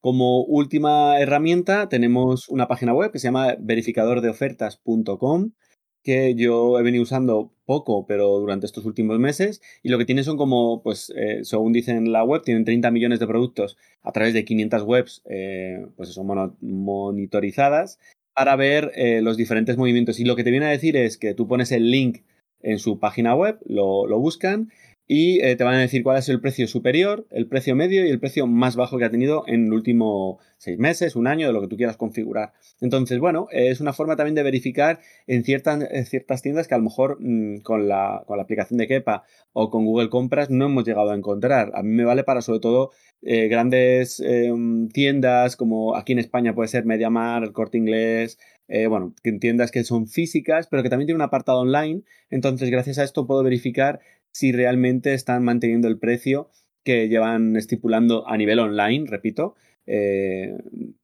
Como 0.00 0.42
última 0.42 1.20
herramienta 1.20 1.88
tenemos 1.88 2.48
una 2.48 2.66
página 2.66 2.92
web 2.94 3.12
que 3.12 3.20
se 3.20 3.28
llama 3.28 3.54
verificadordeofertas.com 3.60 5.52
que 6.02 6.34
yo 6.36 6.78
he 6.78 6.82
venido 6.82 7.02
usando 7.02 7.52
poco, 7.64 8.06
pero 8.06 8.38
durante 8.38 8.66
estos 8.66 8.86
últimos 8.86 9.18
meses, 9.18 9.60
y 9.82 9.88
lo 9.88 9.98
que 9.98 10.04
tiene 10.04 10.22
son 10.22 10.36
como, 10.36 10.82
pues, 10.82 11.12
eh, 11.16 11.40
según 11.42 11.72
dicen 11.72 12.12
la 12.12 12.22
web, 12.24 12.42
tienen 12.44 12.64
30 12.64 12.92
millones 12.92 13.18
de 13.18 13.26
productos 13.26 13.76
a 14.02 14.12
través 14.12 14.32
de 14.32 14.44
500 14.44 14.82
webs, 14.82 15.22
eh, 15.28 15.84
pues 15.96 16.10
son 16.10 16.56
monitorizadas, 16.60 17.98
para 18.36 18.54
ver 18.54 18.92
eh, 18.96 19.22
los 19.22 19.38
diferentes 19.38 19.78
movimientos. 19.78 20.20
Y 20.20 20.24
lo 20.26 20.36
que 20.36 20.44
te 20.44 20.50
viene 20.50 20.66
a 20.66 20.70
decir 20.70 20.94
es 20.94 21.16
que 21.16 21.32
tú 21.32 21.48
pones 21.48 21.72
el 21.72 21.90
link 21.90 22.18
en 22.60 22.78
su 22.78 22.98
página 22.98 23.34
web, 23.34 23.58
lo, 23.64 24.06
lo 24.06 24.18
buscan 24.18 24.70
y 25.08 25.40
eh, 25.40 25.54
te 25.54 25.62
van 25.62 25.74
a 25.74 25.80
decir 25.80 26.02
cuál 26.02 26.18
es 26.18 26.28
el 26.28 26.40
precio 26.40 26.66
superior, 26.66 27.26
el 27.30 27.46
precio 27.46 27.76
medio 27.76 28.04
y 28.04 28.10
el 28.10 28.18
precio 28.18 28.46
más 28.46 28.74
bajo 28.74 28.98
que 28.98 29.04
ha 29.04 29.10
tenido 29.10 29.44
en 29.46 29.66
el 29.66 29.72
último 29.72 30.38
seis 30.58 30.78
meses, 30.78 31.14
un 31.14 31.28
año, 31.28 31.46
de 31.46 31.52
lo 31.52 31.60
que 31.60 31.68
tú 31.68 31.76
quieras 31.76 31.96
configurar. 31.96 32.52
Entonces, 32.80 33.20
bueno, 33.20 33.46
es 33.52 33.80
una 33.80 33.92
forma 33.92 34.16
también 34.16 34.34
de 34.34 34.42
verificar 34.42 34.98
en 35.26 35.44
ciertas, 35.44 35.84
ciertas 36.08 36.42
tiendas 36.42 36.66
que 36.66 36.74
a 36.74 36.78
lo 36.78 36.84
mejor 36.84 37.18
mm, 37.20 37.58
con, 37.58 37.88
la, 37.88 38.24
con, 38.26 38.36
la, 38.36 38.42
aplicación 38.42 38.78
de 38.78 38.88
Kepa 38.88 39.24
o 39.52 39.70
con 39.70 39.84
Google 39.84 40.10
Compras 40.10 40.50
no 40.50 40.66
hemos 40.66 40.84
llegado 40.84 41.10
a 41.10 41.16
encontrar. 41.16 41.70
A 41.74 41.82
mí 41.82 41.90
me 41.90 42.04
vale 42.04 42.24
para 42.24 42.42
sobre 42.42 42.60
todo 42.60 42.90
eh, 43.22 43.48
grandes 43.48 44.20
em, 44.20 44.88
tiendas 44.88 45.56
como 45.56 45.96
aquí 45.96 46.12
en 46.12 46.18
España 46.18 46.54
puede 46.54 46.68
ser 46.68 46.84
MediaMar, 46.84 47.44
el 47.44 47.52
Corte 47.52 47.78
Inglés, 47.78 48.38
eh, 48.68 48.88
bueno, 48.88 49.14
tiendas 49.40 49.70
que 49.70 49.84
son 49.84 50.08
físicas, 50.08 50.66
pero 50.66 50.82
que 50.82 50.90
también 50.90 51.06
tienen 51.06 51.20
un 51.20 51.26
apartado 51.26 51.60
online. 51.60 52.02
Entonces, 52.30 52.70
gracias 52.70 52.98
a 52.98 53.04
esto 53.04 53.26
puedo 53.26 53.42
verificar 53.42 54.00
si 54.36 54.52
realmente 54.52 55.14
están 55.14 55.44
manteniendo 55.44 55.88
el 55.88 55.98
precio 55.98 56.50
que 56.84 57.08
llevan 57.08 57.56
estipulando 57.56 58.28
a 58.28 58.36
nivel 58.36 58.58
online, 58.58 59.06
repito, 59.08 59.54
eh, 59.86 60.52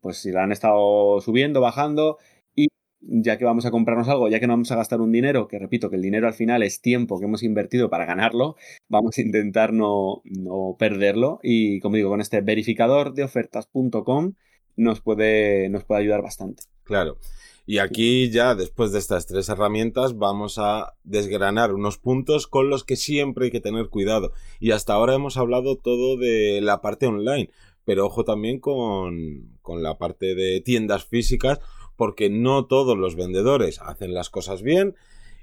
pues 0.01 0.19
si 0.19 0.33
la 0.33 0.43
han 0.43 0.53
estado 0.53 1.19
subiendo, 1.23 1.63
bajando, 1.63 2.19
y 2.55 2.69
ya 3.01 3.39
que 3.39 3.47
vamos 3.47 3.65
a 3.65 3.71
comprarnos 3.71 4.07
algo, 4.11 4.29
ya 4.29 4.39
que 4.39 4.47
no 4.47 4.53
vamos 4.53 4.71
a 4.71 4.77
gastar 4.77 5.01
un 5.01 5.13
dinero, 5.13 5.49
que 5.49 5.59
repito 5.59 5.89
que 5.89 5.97
el 5.97 6.03
dinero 6.03 6.27
al 6.27 6.35
final 6.35 6.63
es 6.63 6.83
tiempo 6.83 7.19
que 7.19 7.25
hemos 7.25 7.43
invertido 7.43 7.89
para 7.89 8.05
ganarlo, 8.05 8.57
vamos 8.91 9.17
a 9.17 9.23
intentar 9.23 9.73
no, 9.73 10.21
no 10.25 10.77
perderlo. 10.79 11.41
Y 11.43 11.81
como 11.81 11.97
digo, 11.97 12.11
con 12.11 12.21
este 12.21 12.43
verificador 12.43 13.15
de 13.15 13.25
ofertas.com 13.25 14.35
nos 14.77 15.01
puede, 15.01 15.71
nos 15.71 15.85
puede 15.85 16.03
ayudar 16.03 16.21
bastante. 16.21 16.65
Claro. 16.85 17.17
Y 17.65 17.79
aquí 17.79 18.31
ya, 18.31 18.55
después 18.55 18.91
de 18.93 18.99
estas 18.99 19.27
tres 19.27 19.49
herramientas, 19.49 20.19
vamos 20.19 20.59
a 20.59 20.95
desgranar 21.05 21.73
unos 21.73 21.97
puntos 21.97 22.49
con 22.49 22.69
los 22.69 22.83
que 22.83 22.97
siempre 22.97 23.47
hay 23.47 23.51
que 23.53 23.61
tener 23.61 23.89
cuidado. 23.89 24.33
Y 24.59 24.73
hasta 24.73 24.95
ahora 24.95 25.15
hemos 25.15 25.37
hablado 25.37 25.77
todo 25.77 26.17
de 26.17 26.61
la 26.61 26.81
parte 26.81 27.07
online, 27.07 27.51
pero 27.85 28.07
ojo 28.07 28.25
también 28.25 28.59
con, 28.59 29.59
con 29.63 29.83
la 29.83 29.97
parte 29.97 30.35
de 30.35 30.61
tiendas 30.61 31.05
físicas, 31.05 31.61
porque 31.97 32.31
no 32.31 32.67
todos 32.67 32.99
los 32.99 33.15
vendedores 33.15 33.81
hacen 33.81 34.13
las 34.13 34.29
cosas 34.29 34.63
bien. 34.63 34.97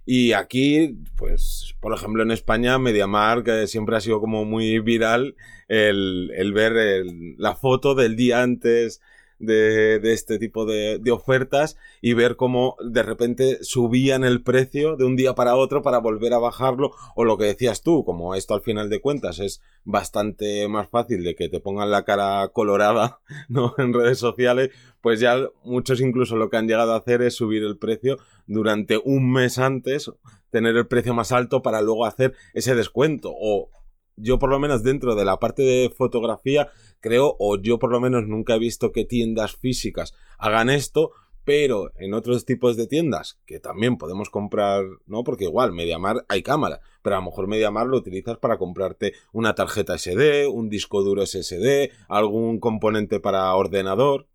Y 0.05 0.33
aquí, 0.33 0.97
pues, 1.15 1.75
por 1.79 1.93
ejemplo, 1.93 2.23
en 2.23 2.31
España, 2.31 2.79
MediaMark 2.79 3.45
que 3.45 3.67
siempre 3.67 3.95
ha 3.95 4.01
sido 4.01 4.19
como 4.19 4.43
muy 4.43 4.79
viral 4.79 5.35
el, 5.67 6.31
el 6.35 6.51
ver 6.51 7.05
la 7.37 7.55
foto 7.55 7.95
del 7.95 8.15
día 8.15 8.41
antes 8.41 9.01
de, 9.39 9.99
este 10.03 10.37
tipo 10.37 10.65
de, 10.65 10.99
de, 10.99 11.11
ofertas 11.11 11.77
y 12.01 12.13
ver 12.13 12.35
cómo 12.35 12.75
de 12.83 13.03
repente 13.03 13.63
subían 13.63 14.23
el 14.23 14.43
precio 14.43 14.97
de 14.97 15.05
un 15.05 15.15
día 15.15 15.33
para 15.33 15.55
otro 15.55 15.81
para 15.81 15.99
volver 15.99 16.33
a 16.33 16.39
bajarlo 16.39 16.91
o 17.15 17.23
lo 17.23 17.37
que 17.37 17.45
decías 17.45 17.81
tú, 17.81 18.03
como 18.03 18.35
esto 18.35 18.53
al 18.53 18.61
final 18.61 18.89
de 18.89 19.01
cuentas 19.01 19.39
es 19.39 19.61
bastante 19.83 20.67
más 20.67 20.89
fácil 20.89 21.23
de 21.23 21.35
que 21.35 21.49
te 21.49 21.59
pongan 21.59 21.89
la 21.89 22.03
cara 22.03 22.49
colorada 22.49 23.19
¿no? 23.49 23.73
en 23.77 23.93
redes 23.93 24.19
sociales, 24.19 24.71
pues 25.01 25.19
ya 25.19 25.37
muchos 25.63 26.01
incluso 26.01 26.35
lo 26.35 26.49
que 26.49 26.57
han 26.57 26.67
llegado 26.67 26.93
a 26.93 26.97
hacer 26.97 27.21
es 27.21 27.35
subir 27.35 27.63
el 27.63 27.77
precio 27.77 28.17
durante 28.47 28.97
un 28.97 29.31
mes 29.31 29.57
antes, 29.57 30.11
tener 30.51 30.75
el 30.75 30.87
precio 30.87 31.13
más 31.13 31.31
alto 31.31 31.61
para 31.61 31.81
luego 31.81 32.05
hacer 32.05 32.33
ese 32.53 32.75
descuento 32.75 33.31
o 33.33 33.69
yo 34.19 34.39
por 34.39 34.49
lo 34.49 34.59
menos 34.59 34.83
dentro 34.83 35.15
de 35.15 35.25
la 35.25 35.37
parte 35.37 35.63
de 35.63 35.89
fotografía 35.89 36.69
creo, 36.99 37.35
o 37.39 37.57
yo 37.57 37.79
por 37.79 37.91
lo 37.91 37.99
menos 37.99 38.27
nunca 38.27 38.55
he 38.55 38.59
visto 38.59 38.91
que 38.91 39.05
tiendas 39.05 39.55
físicas 39.55 40.13
hagan 40.37 40.69
esto, 40.69 41.11
pero 41.45 41.91
en 41.95 42.13
otros 42.13 42.45
tipos 42.45 42.77
de 42.77 42.85
tiendas 42.85 43.39
que 43.45 43.59
también 43.59 43.97
podemos 43.97 44.29
comprar, 44.29 44.85
¿no? 45.07 45.23
Porque 45.23 45.45
igual, 45.45 45.71
Mediamar 45.71 46.23
hay 46.27 46.43
cámara, 46.43 46.79
pero 47.01 47.15
a 47.15 47.19
lo 47.19 47.25
mejor 47.25 47.47
Mediamar 47.47 47.87
lo 47.87 47.97
utilizas 47.97 48.37
para 48.37 48.57
comprarte 48.57 49.13
una 49.33 49.55
tarjeta 49.55 49.97
SD, 49.97 50.47
un 50.47 50.69
disco 50.69 51.01
duro 51.01 51.25
SSD, 51.25 51.89
algún 52.07 52.59
componente 52.59 53.19
para 53.19 53.51
ordenador. 53.55 54.27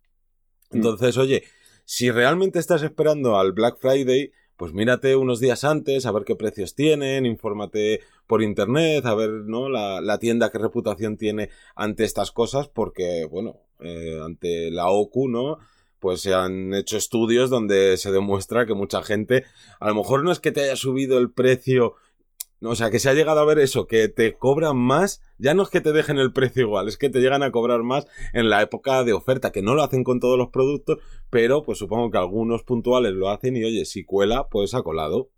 Mm. 0.71 0.75
Entonces, 0.75 1.17
oye, 1.17 1.43
si 1.85 2.11
realmente 2.11 2.59
estás 2.59 2.83
esperando 2.83 3.37
al 3.37 3.53
Black 3.53 3.77
Friday, 3.79 4.33
pues 4.57 4.73
mírate 4.73 5.15
unos 5.15 5.39
días 5.39 5.63
antes 5.63 6.05
a 6.05 6.11
ver 6.11 6.23
qué 6.23 6.35
precios 6.35 6.75
tienen, 6.75 7.25
infórmate 7.25 8.01
por 8.27 8.41
internet, 8.41 9.05
a 9.05 9.15
ver, 9.15 9.29
¿no? 9.29 9.69
La, 9.69 10.01
la 10.01 10.17
tienda 10.17 10.51
qué 10.51 10.57
reputación 10.57 11.17
tiene 11.17 11.49
ante 11.75 12.03
estas 12.03 12.31
cosas, 12.31 12.67
porque, 12.67 13.25
bueno, 13.29 13.59
eh, 13.79 14.19
ante 14.23 14.71
la 14.71 14.89
OCU, 14.89 15.27
¿no? 15.27 15.57
Pues 15.99 16.21
se 16.21 16.33
han 16.33 16.73
hecho 16.73 16.97
estudios 16.97 17.49
donde 17.49 17.97
se 17.97 18.11
demuestra 18.11 18.65
que 18.65 18.73
mucha 18.73 19.01
gente, 19.01 19.43
a 19.79 19.89
lo 19.89 19.95
mejor 19.95 20.23
no 20.23 20.31
es 20.31 20.39
que 20.39 20.51
te 20.51 20.61
haya 20.61 20.75
subido 20.75 21.17
el 21.17 21.31
precio 21.31 21.95
o 22.65 22.75
sea, 22.75 22.89
que 22.89 22.99
se 22.99 23.09
ha 23.09 23.13
llegado 23.13 23.39
a 23.39 23.45
ver 23.45 23.59
eso, 23.59 23.87
que 23.87 24.07
te 24.07 24.33
cobran 24.33 24.77
más, 24.77 25.21
ya 25.37 25.53
no 25.53 25.63
es 25.63 25.69
que 25.69 25.81
te 25.81 25.91
dejen 25.91 26.17
el 26.17 26.33
precio 26.33 26.63
igual, 26.63 26.87
es 26.87 26.97
que 26.97 27.09
te 27.09 27.19
llegan 27.19 27.43
a 27.43 27.51
cobrar 27.51 27.83
más 27.83 28.07
en 28.33 28.49
la 28.49 28.61
época 28.61 29.03
de 29.03 29.13
oferta, 29.13 29.51
que 29.51 29.61
no 29.61 29.75
lo 29.75 29.83
hacen 29.83 30.03
con 30.03 30.19
todos 30.19 30.37
los 30.37 30.49
productos, 30.49 30.99
pero 31.29 31.63
pues 31.63 31.77
supongo 31.77 32.11
que 32.11 32.17
algunos 32.17 32.63
puntuales 32.63 33.13
lo 33.13 33.29
hacen 33.29 33.55
y 33.55 33.63
oye, 33.63 33.85
si 33.85 34.03
cuela, 34.05 34.47
pues 34.49 34.73
ha 34.73 34.83
colado. 34.83 35.29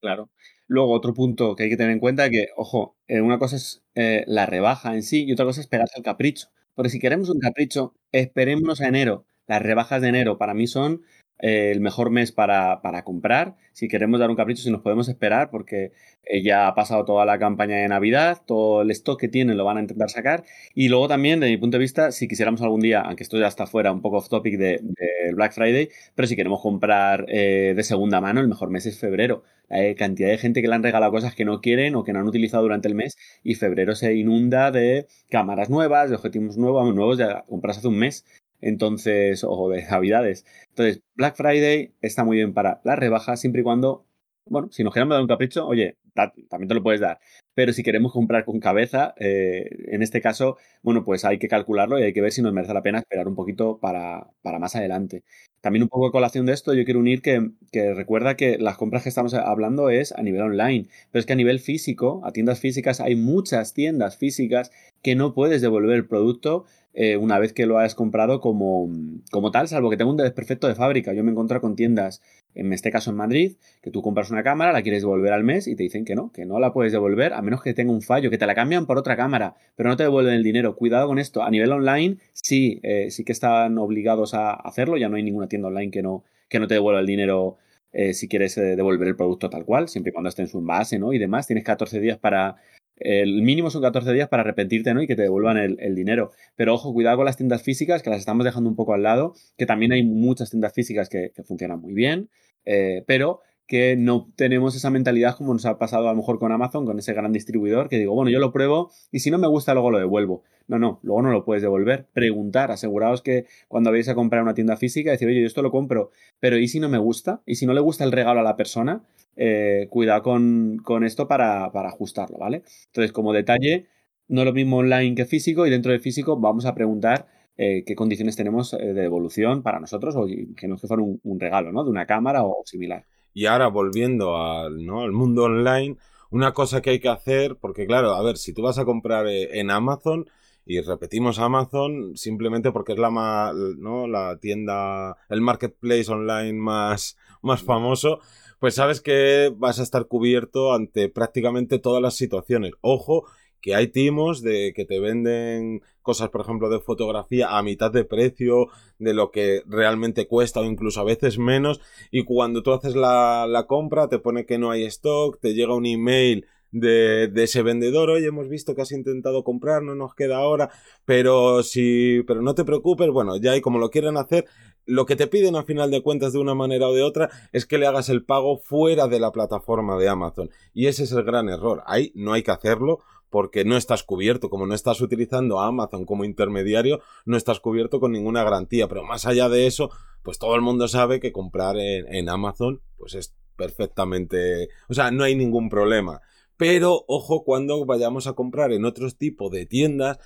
Claro. 0.00 0.30
Luego, 0.66 0.92
otro 0.92 1.12
punto 1.12 1.54
que 1.54 1.64
hay 1.64 1.70
que 1.70 1.76
tener 1.76 1.92
en 1.92 2.00
cuenta 2.00 2.24
es 2.24 2.30
que, 2.30 2.46
ojo, 2.56 2.96
eh, 3.06 3.20
una 3.20 3.38
cosa 3.38 3.56
es 3.56 3.84
eh, 3.94 4.24
la 4.26 4.46
rebaja 4.46 4.94
en 4.94 5.02
sí 5.02 5.24
y 5.24 5.32
otra 5.32 5.44
cosa 5.44 5.60
es 5.60 5.66
pegarse 5.66 5.94
al 5.96 6.02
capricho. 6.02 6.48
Porque 6.74 6.88
si 6.88 6.98
queremos 6.98 7.28
un 7.28 7.40
capricho, 7.40 7.94
esperémonos 8.10 8.80
a 8.80 8.88
enero. 8.88 9.26
Las 9.46 9.60
rebajas 9.60 10.00
de 10.00 10.08
enero 10.08 10.38
para 10.38 10.54
mí 10.54 10.66
son 10.66 11.02
el 11.42 11.80
mejor 11.80 12.10
mes 12.10 12.32
para, 12.32 12.80
comprar. 13.04 13.56
Si 13.72 13.88
queremos 13.88 14.20
dar 14.20 14.30
un 14.30 14.36
capricho, 14.36 14.62
si 14.62 14.70
nos 14.70 14.80
podemos 14.80 15.08
esperar, 15.08 15.50
porque 15.50 15.92
eh, 16.24 16.42
ya 16.42 16.68
ha 16.68 16.74
pasado 16.74 17.04
toda 17.04 17.26
la 17.26 17.38
campaña 17.38 17.76
de 17.76 17.88
Navidad, 17.88 18.42
todo 18.46 18.82
el 18.82 18.90
stock 18.92 19.20
que 19.20 19.28
tienen 19.28 19.56
lo 19.56 19.64
van 19.64 19.78
a 19.78 19.80
intentar 19.80 20.08
sacar. 20.08 20.44
Y 20.74 20.88
luego 20.88 21.08
también, 21.08 21.40
desde 21.40 21.52
mi 21.52 21.58
punto 21.58 21.78
de 21.78 21.80
vista, 21.80 22.12
si 22.12 22.28
quisiéramos 22.28 22.62
algún 22.62 22.80
día, 22.80 23.00
aunque 23.00 23.24
esto 23.24 23.38
ya 23.38 23.48
está 23.48 23.66
fuera 23.66 23.92
un 23.92 24.00
poco 24.02 24.18
off 24.18 24.28
topic 24.28 24.56
del 24.56 24.80
de 24.82 25.34
Black 25.34 25.52
Friday, 25.52 25.88
pero 26.14 26.28
si 26.28 26.36
queremos 26.36 26.60
comprar 26.62 27.26
eh, 27.28 27.74
de 27.74 27.82
segunda 27.82 28.20
mano, 28.20 28.40
el 28.40 28.48
mejor 28.48 28.70
mes 28.70 28.86
es 28.86 28.98
febrero. 28.98 29.42
Hay 29.68 29.94
cantidad 29.94 30.28
de 30.28 30.38
gente 30.38 30.60
que 30.62 30.68
le 30.68 30.74
han 30.74 30.82
regalado 30.82 31.10
cosas 31.10 31.34
que 31.34 31.44
no 31.44 31.60
quieren 31.60 31.96
o 31.96 32.04
que 32.04 32.12
no 32.12 32.20
han 32.20 32.28
utilizado 32.28 32.62
durante 32.62 32.88
el 32.88 32.94
mes 32.94 33.16
y 33.42 33.54
febrero 33.54 33.94
se 33.94 34.14
inunda 34.14 34.70
de 34.70 35.06
cámaras 35.30 35.70
nuevas, 35.70 36.10
de 36.10 36.16
objetivos 36.16 36.58
nuevos, 36.58 36.94
nuevos 36.94 37.18
ya 37.18 37.42
compras 37.48 37.78
hace 37.78 37.88
un 37.88 37.98
mes. 37.98 38.24
Entonces, 38.62 39.44
o 39.46 39.68
de 39.68 39.82
Navidades. 39.82 40.46
Entonces, 40.70 41.02
Black 41.14 41.36
Friday 41.36 41.92
está 42.00 42.24
muy 42.24 42.38
bien 42.38 42.54
para 42.54 42.80
las 42.84 42.98
rebajas, 42.98 43.40
siempre 43.40 43.60
y 43.60 43.64
cuando, 43.64 44.06
bueno, 44.46 44.68
si 44.72 44.84
nos 44.84 44.94
queremos 44.94 45.14
dar 45.14 45.22
un 45.22 45.28
capricho, 45.28 45.66
oye, 45.66 45.98
también 46.14 46.68
te 46.68 46.74
lo 46.74 46.82
puedes 46.82 47.00
dar. 47.00 47.18
Pero 47.54 47.72
si 47.72 47.82
queremos 47.82 48.12
comprar 48.12 48.44
con 48.44 48.60
cabeza, 48.60 49.14
eh, 49.18 49.68
en 49.88 50.02
este 50.02 50.20
caso, 50.20 50.56
bueno, 50.82 51.04
pues 51.04 51.24
hay 51.24 51.38
que 51.38 51.48
calcularlo 51.48 51.98
y 51.98 52.02
hay 52.02 52.12
que 52.12 52.20
ver 52.22 52.32
si 52.32 52.42
nos 52.42 52.52
merece 52.52 52.74
la 52.74 52.82
pena 52.82 52.98
esperar 52.98 53.28
un 53.28 53.34
poquito 53.34 53.78
para, 53.78 54.30
para 54.42 54.58
más 54.58 54.74
adelante. 54.76 55.22
También 55.60 55.82
un 55.84 55.88
poco 55.88 56.06
de 56.06 56.12
colación 56.12 56.46
de 56.46 56.54
esto, 56.54 56.74
yo 56.74 56.84
quiero 56.84 57.00
unir 57.00 57.22
que, 57.22 57.50
que, 57.70 57.94
recuerda 57.94 58.36
que 58.36 58.58
las 58.58 58.76
compras 58.76 59.02
que 59.04 59.10
estamos 59.10 59.34
hablando 59.34 59.90
es 59.90 60.12
a 60.12 60.22
nivel 60.22 60.42
online, 60.42 60.88
pero 61.10 61.20
es 61.20 61.26
que 61.26 61.34
a 61.34 61.36
nivel 61.36 61.60
físico, 61.60 62.20
a 62.24 62.32
tiendas 62.32 62.58
físicas, 62.58 63.00
hay 63.00 63.14
muchas 63.16 63.74
tiendas 63.74 64.16
físicas 64.16 64.72
que 65.02 65.14
no 65.14 65.34
puedes 65.34 65.62
devolver 65.62 65.96
el 65.96 66.06
producto 66.06 66.64
eh, 66.94 67.16
una 67.16 67.38
vez 67.38 67.52
que 67.52 67.66
lo 67.66 67.78
has 67.78 67.94
comprado 67.94 68.40
como, 68.40 68.88
como 69.30 69.50
tal, 69.50 69.68
salvo 69.68 69.88
que 69.90 69.96
tenga 69.96 70.10
un 70.10 70.16
desperfecto 70.16 70.68
de 70.68 70.74
fábrica. 70.74 71.12
Yo 71.14 71.24
me 71.24 71.30
encuentro 71.30 71.60
con 71.60 71.76
tiendas, 71.76 72.22
en 72.54 72.72
este 72.72 72.90
caso 72.90 73.10
en 73.10 73.16
Madrid, 73.16 73.56
que 73.82 73.90
tú 73.90 74.02
compras 74.02 74.30
una 74.30 74.42
cámara, 74.42 74.72
la 74.72 74.82
quieres 74.82 75.02
devolver 75.02 75.32
al 75.32 75.44
mes 75.44 75.66
y 75.66 75.76
te 75.76 75.82
dicen 75.82 76.04
que 76.04 76.14
no, 76.14 76.32
que 76.32 76.44
no 76.44 76.58
la 76.58 76.72
puedes 76.72 76.92
devolver 76.92 77.32
a 77.32 77.42
menos 77.42 77.62
que 77.62 77.74
tenga 77.74 77.92
un 77.92 78.02
fallo, 78.02 78.30
que 78.30 78.38
te 78.38 78.46
la 78.46 78.54
cambian 78.54 78.86
por 78.86 78.98
otra 78.98 79.16
cámara, 79.16 79.56
pero 79.76 79.88
no 79.88 79.96
te 79.96 80.02
devuelven 80.04 80.34
el 80.34 80.42
dinero. 80.42 80.76
Cuidado 80.76 81.06
con 81.06 81.18
esto. 81.18 81.42
A 81.42 81.50
nivel 81.50 81.72
online, 81.72 82.18
sí, 82.32 82.80
eh, 82.82 83.10
sí 83.10 83.24
que 83.24 83.32
están 83.32 83.78
obligados 83.78 84.34
a 84.34 84.52
hacerlo. 84.52 84.96
Ya 84.96 85.08
no 85.08 85.16
hay 85.16 85.22
ninguna 85.22 85.48
tienda 85.48 85.68
online 85.68 85.90
que 85.90 86.02
no, 86.02 86.24
que 86.48 86.60
no 86.60 86.66
te 86.66 86.74
devuelva 86.74 87.00
el 87.00 87.06
dinero 87.06 87.56
eh, 87.92 88.14
si 88.14 88.28
quieres 88.28 88.54
devolver 88.54 89.08
el 89.08 89.16
producto 89.16 89.50
tal 89.50 89.64
cual, 89.64 89.88
siempre 89.88 90.10
y 90.10 90.12
cuando 90.12 90.28
esté 90.28 90.42
en 90.42 90.48
su 90.48 90.58
envase, 90.58 90.98
¿no? 90.98 91.12
Y 91.12 91.18
demás. 91.18 91.46
Tienes 91.46 91.64
14 91.64 92.00
días 92.00 92.18
para, 92.18 92.56
el 93.04 93.42
mínimo 93.42 93.70
son 93.70 93.82
14 93.82 94.12
días 94.12 94.28
para 94.28 94.42
arrepentirte 94.42 94.94
¿no? 94.94 95.02
y 95.02 95.06
que 95.06 95.16
te 95.16 95.22
devuelvan 95.22 95.56
el, 95.56 95.94
dinero. 95.94 96.32
Pero 96.56 96.74
ojo, 96.74 96.92
cuidado 96.92 97.16
con 97.16 97.26
las 97.26 97.36
tiendas 97.36 97.62
físicas, 97.62 98.02
que 98.02 98.10
las 98.10 98.20
estamos 98.20 98.44
dejando 98.44 98.70
un 98.70 98.76
poco 98.76 98.94
al 98.94 99.02
lado, 99.02 99.34
que 99.56 99.66
también 99.66 99.92
hay 99.92 100.02
muchas 100.02 100.50
tiendas 100.50 100.72
físicas 100.72 101.08
que, 101.08 101.32
funcionan 101.44 101.80
muy 101.80 101.92
bien, 101.92 102.28
eh, 102.64 103.04
pero 103.06 103.40
que 103.72 103.96
no 103.96 104.30
tenemos 104.36 104.76
esa 104.76 104.90
mentalidad 104.90 105.34
como 105.34 105.54
nos 105.54 105.64
ha 105.64 105.78
pasado 105.78 106.06
a 106.06 106.12
lo 106.12 106.18
mejor 106.18 106.38
con 106.38 106.52
Amazon, 106.52 106.84
con 106.84 106.98
ese 106.98 107.14
gran 107.14 107.32
distribuidor, 107.32 107.88
que 107.88 107.98
digo, 107.98 108.12
bueno, 108.12 108.30
yo 108.30 108.38
lo 108.38 108.52
pruebo 108.52 108.90
y 109.10 109.20
si 109.20 109.30
no 109.30 109.38
me 109.38 109.46
gusta 109.46 109.72
luego 109.72 109.90
lo 109.90 109.98
devuelvo. 109.98 110.42
No, 110.68 110.78
no, 110.78 111.00
luego 111.02 111.22
no 111.22 111.30
lo 111.30 111.46
puedes 111.46 111.62
devolver. 111.62 112.06
Preguntar, 112.12 112.70
aseguraos 112.70 113.22
que 113.22 113.46
cuando 113.68 113.90
vais 113.90 114.10
a 114.10 114.14
comprar 114.14 114.42
una 114.42 114.52
tienda 114.52 114.76
física, 114.76 115.10
decir, 115.10 115.26
oye, 115.26 115.40
yo 115.40 115.46
esto 115.46 115.62
lo 115.62 115.70
compro, 115.70 116.10
pero 116.38 116.58
¿y 116.58 116.68
si 116.68 116.80
no 116.80 116.90
me 116.90 116.98
gusta? 116.98 117.40
¿Y 117.46 117.54
si 117.54 117.64
no 117.64 117.72
le 117.72 117.80
gusta 117.80 118.04
el 118.04 118.12
regalo 118.12 118.40
a 118.40 118.42
la 118.42 118.58
persona? 118.58 119.04
Eh, 119.36 119.86
cuidado 119.88 120.22
con, 120.22 121.04
esto 121.06 121.26
para, 121.26 121.64
ajustarlo, 121.64 122.36
¿vale? 122.36 122.64
Entonces, 122.88 123.10
como 123.10 123.32
detalle, 123.32 123.86
no 124.28 124.44
lo 124.44 124.52
mismo 124.52 124.76
online 124.76 125.14
que 125.14 125.24
físico 125.24 125.66
y 125.66 125.70
dentro 125.70 125.92
del 125.92 126.02
físico 126.02 126.38
vamos 126.38 126.66
a 126.66 126.74
preguntar 126.74 127.26
eh, 127.56 127.84
qué 127.86 127.94
condiciones 127.94 128.36
tenemos 128.36 128.74
eh, 128.74 128.92
de 128.92 129.00
devolución 129.00 129.62
para 129.62 129.80
nosotros 129.80 130.14
o 130.14 130.26
que 130.26 130.68
no 130.68 130.74
es 130.74 130.82
que 130.82 130.88
fuera 130.88 131.02
un, 131.02 131.40
regalo, 131.40 131.72
¿no? 131.72 131.84
De 131.84 131.90
una 131.90 132.04
cámara 132.04 132.44
o 132.44 132.62
similar. 132.66 133.06
Y 133.34 133.46
ahora 133.46 133.68
volviendo 133.68 134.36
al, 134.36 134.84
¿no? 134.84 135.02
al 135.02 135.12
mundo 135.12 135.44
online, 135.44 135.96
una 136.30 136.52
cosa 136.52 136.80
que 136.80 136.90
hay 136.90 137.00
que 137.00 137.08
hacer, 137.08 137.56
porque 137.56 137.86
claro, 137.86 138.14
a 138.14 138.22
ver, 138.22 138.36
si 138.36 138.52
tú 138.52 138.62
vas 138.62 138.78
a 138.78 138.84
comprar 138.84 139.26
en 139.28 139.70
Amazon, 139.70 140.26
y 140.64 140.80
repetimos 140.80 141.38
Amazon 141.38 142.16
simplemente 142.16 142.70
porque 142.70 142.92
es 142.92 142.98
la 142.98 143.52
¿no? 143.78 144.06
la 144.06 144.38
tienda, 144.38 145.16
el 145.28 145.40
marketplace 145.40 146.10
online 146.10 146.52
más, 146.52 147.16
más 147.42 147.62
famoso 147.62 148.20
pues 148.62 148.76
sabes 148.76 149.00
que 149.00 149.52
vas 149.56 149.80
a 149.80 149.82
estar 149.82 150.06
cubierto 150.06 150.72
ante 150.72 151.08
prácticamente 151.08 151.80
todas 151.80 152.00
las 152.00 152.14
situaciones. 152.14 152.70
Ojo, 152.80 153.24
que 153.62 153.74
hay 153.74 153.86
timos 153.86 154.42
de 154.42 154.72
que 154.74 154.84
te 154.84 155.00
venden 155.00 155.82
cosas, 156.02 156.28
por 156.30 156.42
ejemplo, 156.42 156.68
de 156.68 156.80
fotografía 156.80 157.56
a 157.56 157.62
mitad 157.62 157.90
de 157.90 158.04
precio 158.04 158.66
de 158.98 159.14
lo 159.14 159.30
que 159.30 159.62
realmente 159.66 160.26
cuesta 160.26 160.60
o 160.60 160.64
incluso 160.64 161.00
a 161.00 161.04
veces 161.04 161.38
menos 161.38 161.80
y 162.10 162.24
cuando 162.24 162.62
tú 162.62 162.72
haces 162.72 162.96
la, 162.96 163.46
la 163.48 163.66
compra 163.66 164.08
te 164.08 164.18
pone 164.18 164.44
que 164.44 164.58
no 164.58 164.70
hay 164.70 164.84
stock, 164.84 165.38
te 165.40 165.54
llega 165.54 165.74
un 165.74 165.86
email 165.86 166.46
de, 166.72 167.28
de, 167.28 167.42
ese 167.44 167.62
vendedor, 167.62 168.10
oye, 168.10 168.26
hemos 168.26 168.48
visto 168.48 168.74
que 168.74 168.82
has 168.82 168.92
intentado 168.92 169.44
comprar, 169.44 169.82
no 169.82 169.94
nos 169.94 170.14
queda 170.14 170.38
ahora, 170.38 170.70
pero 171.04 171.62
si, 171.62 172.22
pero 172.26 172.40
no 172.40 172.54
te 172.54 172.64
preocupes, 172.64 173.10
bueno, 173.10 173.36
ya 173.36 173.54
y 173.54 173.60
como 173.60 173.78
lo 173.78 173.90
quieren 173.90 174.16
hacer, 174.16 174.46
lo 174.84 175.06
que 175.06 175.14
te 175.16 175.26
piden 175.26 175.54
a 175.54 175.64
final 175.64 175.90
de 175.90 176.02
cuentas 176.02 176.32
de 176.32 176.38
una 176.38 176.54
manera 176.54 176.88
o 176.88 176.94
de 176.94 177.02
otra 177.02 177.30
es 177.52 177.66
que 177.66 177.78
le 177.78 177.86
hagas 177.86 178.08
el 178.08 178.24
pago 178.24 178.58
fuera 178.58 179.06
de 179.06 179.20
la 179.20 179.30
plataforma 179.30 179.96
de 179.96 180.08
Amazon. 180.08 180.50
Y 180.74 180.86
ese 180.86 181.04
es 181.04 181.12
el 181.12 181.22
gran 181.22 181.48
error. 181.48 181.82
Ahí 181.86 182.10
no 182.16 182.32
hay 182.32 182.42
que 182.42 182.50
hacerlo 182.50 182.98
porque 183.32 183.64
no 183.64 183.78
estás 183.78 184.02
cubierto, 184.02 184.50
como 184.50 184.66
no 184.66 184.74
estás 184.74 185.00
utilizando 185.00 185.58
a 185.58 185.66
Amazon 185.66 186.04
como 186.04 186.26
intermediario, 186.26 187.00
no 187.24 187.38
estás 187.38 187.60
cubierto 187.60 187.98
con 187.98 188.12
ninguna 188.12 188.44
garantía. 188.44 188.88
Pero 188.88 189.04
más 189.04 189.26
allá 189.26 189.48
de 189.48 189.66
eso, 189.66 189.90
pues 190.22 190.38
todo 190.38 190.54
el 190.54 190.60
mundo 190.60 190.86
sabe 190.86 191.18
que 191.18 191.32
comprar 191.32 191.78
en, 191.78 192.14
en 192.14 192.28
Amazon, 192.28 192.82
pues 192.98 193.14
es 193.14 193.34
perfectamente, 193.56 194.68
o 194.88 194.92
sea, 194.92 195.10
no 195.10 195.24
hay 195.24 195.34
ningún 195.34 195.70
problema. 195.70 196.20
Pero 196.58 197.04
ojo 197.08 197.42
cuando 197.42 197.86
vayamos 197.86 198.26
a 198.26 198.34
comprar 198.34 198.70
en 198.70 198.84
otros 198.84 199.16
tipos 199.16 199.50
de 199.50 199.64
tiendas, 199.64 200.18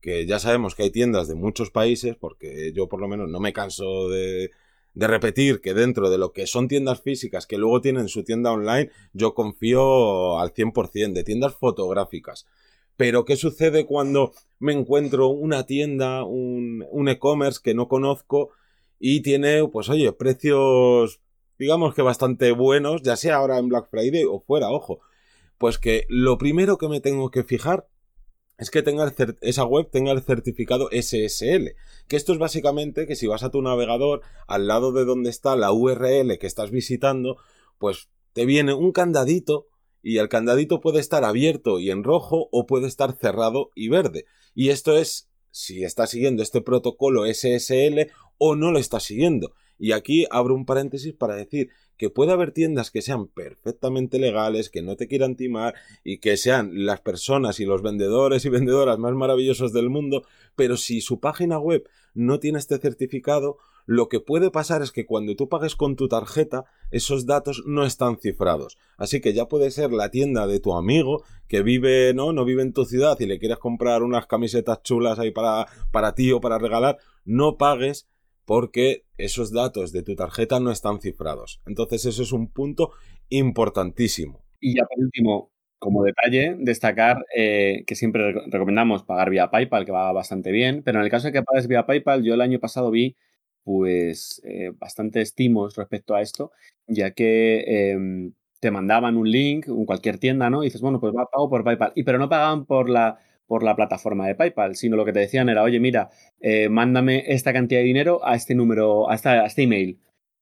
que 0.00 0.24
ya 0.24 0.38
sabemos 0.38 0.76
que 0.76 0.84
hay 0.84 0.90
tiendas 0.90 1.26
de 1.26 1.34
muchos 1.34 1.72
países, 1.72 2.14
porque 2.14 2.72
yo 2.72 2.88
por 2.88 3.00
lo 3.00 3.08
menos 3.08 3.28
no 3.28 3.40
me 3.40 3.52
canso 3.52 4.08
de, 4.08 4.52
de 4.94 5.06
repetir 5.06 5.60
que 5.60 5.74
dentro 5.74 6.10
de 6.10 6.18
lo 6.18 6.32
que 6.32 6.46
son 6.46 6.68
tiendas 6.68 7.00
físicas 7.00 7.46
que 7.46 7.58
luego 7.58 7.80
tienen 7.80 8.08
su 8.08 8.24
tienda 8.24 8.52
online, 8.52 8.90
yo 9.12 9.34
confío 9.34 10.38
al 10.38 10.52
100% 10.52 11.12
de 11.12 11.24
tiendas 11.24 11.54
fotográficas. 11.54 12.46
Pero 12.96 13.24
¿qué 13.24 13.36
sucede 13.36 13.86
cuando 13.86 14.32
me 14.58 14.72
encuentro 14.72 15.28
una 15.28 15.64
tienda, 15.66 16.24
un, 16.24 16.84
un 16.90 17.08
e-commerce 17.08 17.60
que 17.62 17.74
no 17.74 17.88
conozco 17.88 18.50
y 18.98 19.22
tiene, 19.22 19.66
pues 19.68 19.88
oye, 19.88 20.12
precios 20.12 21.20
digamos 21.62 21.94
que 21.94 22.02
bastante 22.02 22.50
buenos, 22.50 23.02
ya 23.02 23.14
sea 23.14 23.36
ahora 23.36 23.58
en 23.58 23.68
Black 23.68 23.88
Friday 23.88 24.24
o 24.28 24.40
fuera, 24.40 24.70
ojo. 24.70 25.00
Pues 25.58 25.78
que 25.78 26.06
lo 26.08 26.36
primero 26.36 26.76
que 26.76 26.88
me 26.88 27.00
tengo 27.00 27.30
que 27.30 27.44
fijar 27.44 27.86
es 28.62 28.70
que 28.70 28.82
tenga 28.82 29.12
esa 29.40 29.64
web 29.64 29.88
tenga 29.90 30.12
el 30.12 30.22
certificado 30.22 30.88
SSL. 30.92 31.74
Que 32.06 32.16
esto 32.16 32.32
es 32.32 32.38
básicamente 32.38 33.06
que 33.08 33.16
si 33.16 33.26
vas 33.26 33.42
a 33.42 33.50
tu 33.50 33.60
navegador, 33.60 34.22
al 34.46 34.68
lado 34.68 34.92
de 34.92 35.04
donde 35.04 35.30
está 35.30 35.56
la 35.56 35.72
URL 35.72 36.38
que 36.38 36.46
estás 36.46 36.70
visitando, 36.70 37.38
pues 37.78 38.08
te 38.32 38.46
viene 38.46 38.72
un 38.72 38.92
candadito 38.92 39.66
y 40.00 40.18
el 40.18 40.28
candadito 40.28 40.80
puede 40.80 41.00
estar 41.00 41.24
abierto 41.24 41.80
y 41.80 41.90
en 41.90 42.04
rojo 42.04 42.48
o 42.52 42.66
puede 42.66 42.86
estar 42.86 43.16
cerrado 43.18 43.70
y 43.74 43.88
verde. 43.88 44.26
Y 44.54 44.68
esto 44.68 44.96
es 44.96 45.28
si 45.50 45.82
está 45.82 46.06
siguiendo 46.06 46.44
este 46.44 46.60
protocolo 46.60 47.24
SSL 47.26 48.12
o 48.38 48.54
no 48.54 48.70
lo 48.70 48.78
está 48.78 49.00
siguiendo. 49.00 49.54
Y 49.76 49.90
aquí 49.90 50.26
abro 50.30 50.54
un 50.54 50.66
paréntesis 50.66 51.14
para 51.14 51.34
decir 51.34 51.70
que 51.96 52.10
puede 52.10 52.32
haber 52.32 52.52
tiendas 52.52 52.90
que 52.90 53.02
sean 53.02 53.26
perfectamente 53.26 54.18
legales, 54.18 54.70
que 54.70 54.82
no 54.82 54.96
te 54.96 55.08
quieran 55.08 55.36
timar 55.36 55.74
y 56.04 56.18
que 56.18 56.36
sean 56.36 56.84
las 56.84 57.00
personas 57.00 57.60
y 57.60 57.64
los 57.64 57.82
vendedores 57.82 58.44
y 58.44 58.48
vendedoras 58.48 58.98
más 58.98 59.14
maravillosos 59.14 59.72
del 59.72 59.90
mundo, 59.90 60.24
pero 60.56 60.76
si 60.76 61.00
su 61.00 61.20
página 61.20 61.58
web 61.58 61.88
no 62.14 62.40
tiene 62.40 62.58
este 62.58 62.78
certificado, 62.78 63.58
lo 63.86 64.08
que 64.08 64.20
puede 64.20 64.50
pasar 64.50 64.82
es 64.82 64.92
que 64.92 65.06
cuando 65.06 65.34
tú 65.34 65.48
pagues 65.48 65.74
con 65.74 65.96
tu 65.96 66.08
tarjeta, 66.08 66.64
esos 66.90 67.26
datos 67.26 67.64
no 67.66 67.84
están 67.84 68.16
cifrados. 68.18 68.78
Así 68.96 69.20
que 69.20 69.32
ya 69.32 69.48
puede 69.48 69.70
ser 69.70 69.92
la 69.92 70.10
tienda 70.10 70.46
de 70.46 70.60
tu 70.60 70.74
amigo 70.74 71.24
que 71.48 71.62
vive, 71.62 72.14
¿no? 72.14 72.32
No 72.32 72.44
vive 72.44 72.62
en 72.62 72.72
tu 72.72 72.84
ciudad 72.84 73.18
y 73.18 73.26
le 73.26 73.38
quieres 73.38 73.58
comprar 73.58 74.02
unas 74.02 74.26
camisetas 74.26 74.82
chulas 74.82 75.18
ahí 75.18 75.32
para, 75.32 75.66
para 75.90 76.14
ti 76.14 76.30
o 76.32 76.40
para 76.40 76.58
regalar, 76.58 76.98
no 77.24 77.56
pagues 77.56 78.06
porque 78.44 79.04
esos 79.18 79.52
datos 79.52 79.92
de 79.92 80.02
tu 80.02 80.16
tarjeta 80.16 80.60
no 80.60 80.70
están 80.70 81.00
cifrados. 81.00 81.60
Entonces 81.66 82.04
eso 82.06 82.22
es 82.22 82.32
un 82.32 82.48
punto 82.48 82.92
importantísimo. 83.28 84.44
Y 84.60 84.76
ya 84.76 84.84
por 84.86 85.04
último, 85.04 85.50
como 85.78 86.04
detalle, 86.04 86.56
destacar 86.58 87.24
eh, 87.36 87.84
que 87.86 87.94
siempre 87.94 88.32
recomendamos 88.46 89.04
pagar 89.04 89.30
vía 89.30 89.50
PayPal, 89.50 89.84
que 89.84 89.92
va 89.92 90.12
bastante 90.12 90.52
bien, 90.52 90.82
pero 90.84 90.98
en 90.98 91.04
el 91.04 91.10
caso 91.10 91.26
de 91.26 91.32
que 91.32 91.42
pagues 91.42 91.66
vía 91.66 91.86
PayPal, 91.86 92.22
yo 92.22 92.34
el 92.34 92.40
año 92.40 92.60
pasado 92.60 92.90
vi 92.90 93.16
pues 93.64 94.40
eh, 94.44 94.72
bastantes 94.76 95.34
timos 95.34 95.76
respecto 95.76 96.14
a 96.14 96.20
esto, 96.22 96.52
ya 96.86 97.12
que 97.12 97.90
em, 97.90 98.32
te 98.60 98.70
mandaban 98.70 99.16
un 99.16 99.30
link, 99.30 99.66
en 99.68 99.84
cualquier 99.84 100.18
tienda, 100.18 100.50
¿no? 100.50 100.62
Y 100.62 100.66
dices, 100.66 100.80
bueno, 100.80 101.00
pues 101.00 101.12
pago 101.14 101.48
por 101.50 101.64
PayPal, 101.64 101.92
y 101.96 102.04
pero 102.04 102.18
no 102.18 102.28
pagaban 102.28 102.64
por 102.64 102.88
la 102.88 103.18
por 103.52 103.64
la 103.64 103.76
plataforma 103.76 104.26
de 104.26 104.34
PayPal, 104.34 104.76
sino 104.76 104.96
lo 104.96 105.04
que 105.04 105.12
te 105.12 105.18
decían 105.18 105.50
era, 105.50 105.62
oye, 105.62 105.78
mira, 105.78 106.08
eh, 106.40 106.70
mándame 106.70 107.24
esta 107.26 107.52
cantidad 107.52 107.80
de 107.80 107.84
dinero 107.84 108.24
a 108.24 108.34
este 108.34 108.54
número, 108.54 109.10
a, 109.10 109.14
esta, 109.14 109.44
este 109.44 109.64
email. 109.64 109.98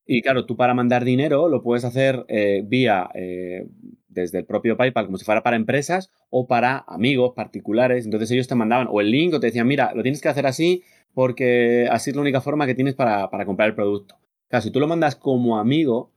Y 0.07 0.23
claro, 0.23 0.47
tú 0.47 0.57
para 0.57 0.75
mandar 0.75 1.05
dinero 1.05 1.49
lo 1.49 1.61
puedes 1.61 1.85
hacer 1.85 2.25
eh, 2.29 2.63
vía 2.65 3.11
eh, 3.15 3.67
desde 4.07 4.39
el 4.39 4.45
propio 4.45 4.77
PayPal, 4.77 5.07
como 5.07 5.19
si 5.19 5.25
fuera 5.25 5.43
para 5.43 5.57
empresas 5.57 6.13
o 6.31 6.47
para 6.47 6.85
amigos 6.87 7.33
particulares. 7.35 8.05
Entonces 8.05 8.31
ellos 8.31 8.47
te 8.47 8.55
mandaban 8.55 8.87
o 8.89 9.01
el 9.01 9.11
link 9.11 9.35
o 9.35 9.41
te 9.41 9.49
decían, 9.49 9.67
mira, 9.67 9.93
lo 9.93 10.05
tienes 10.05 10.21
que 10.21 10.29
hacer 10.29 10.47
así 10.47 10.85
porque 11.13 11.89
así 11.91 12.11
es 12.11 12.17
la 12.17 12.23
única 12.23 12.41
forma 12.41 12.65
que 12.65 12.77
tienes 12.77 12.95
para, 12.95 13.29
comprar 13.45 13.71
el 13.71 13.75
producto. 13.75 14.21
Claro, 14.49 14.63
si 14.63 14.71
tú 14.71 14.79
lo 14.79 14.87
mandas 14.87 15.17
como 15.17 15.59
amigo, 15.59 16.13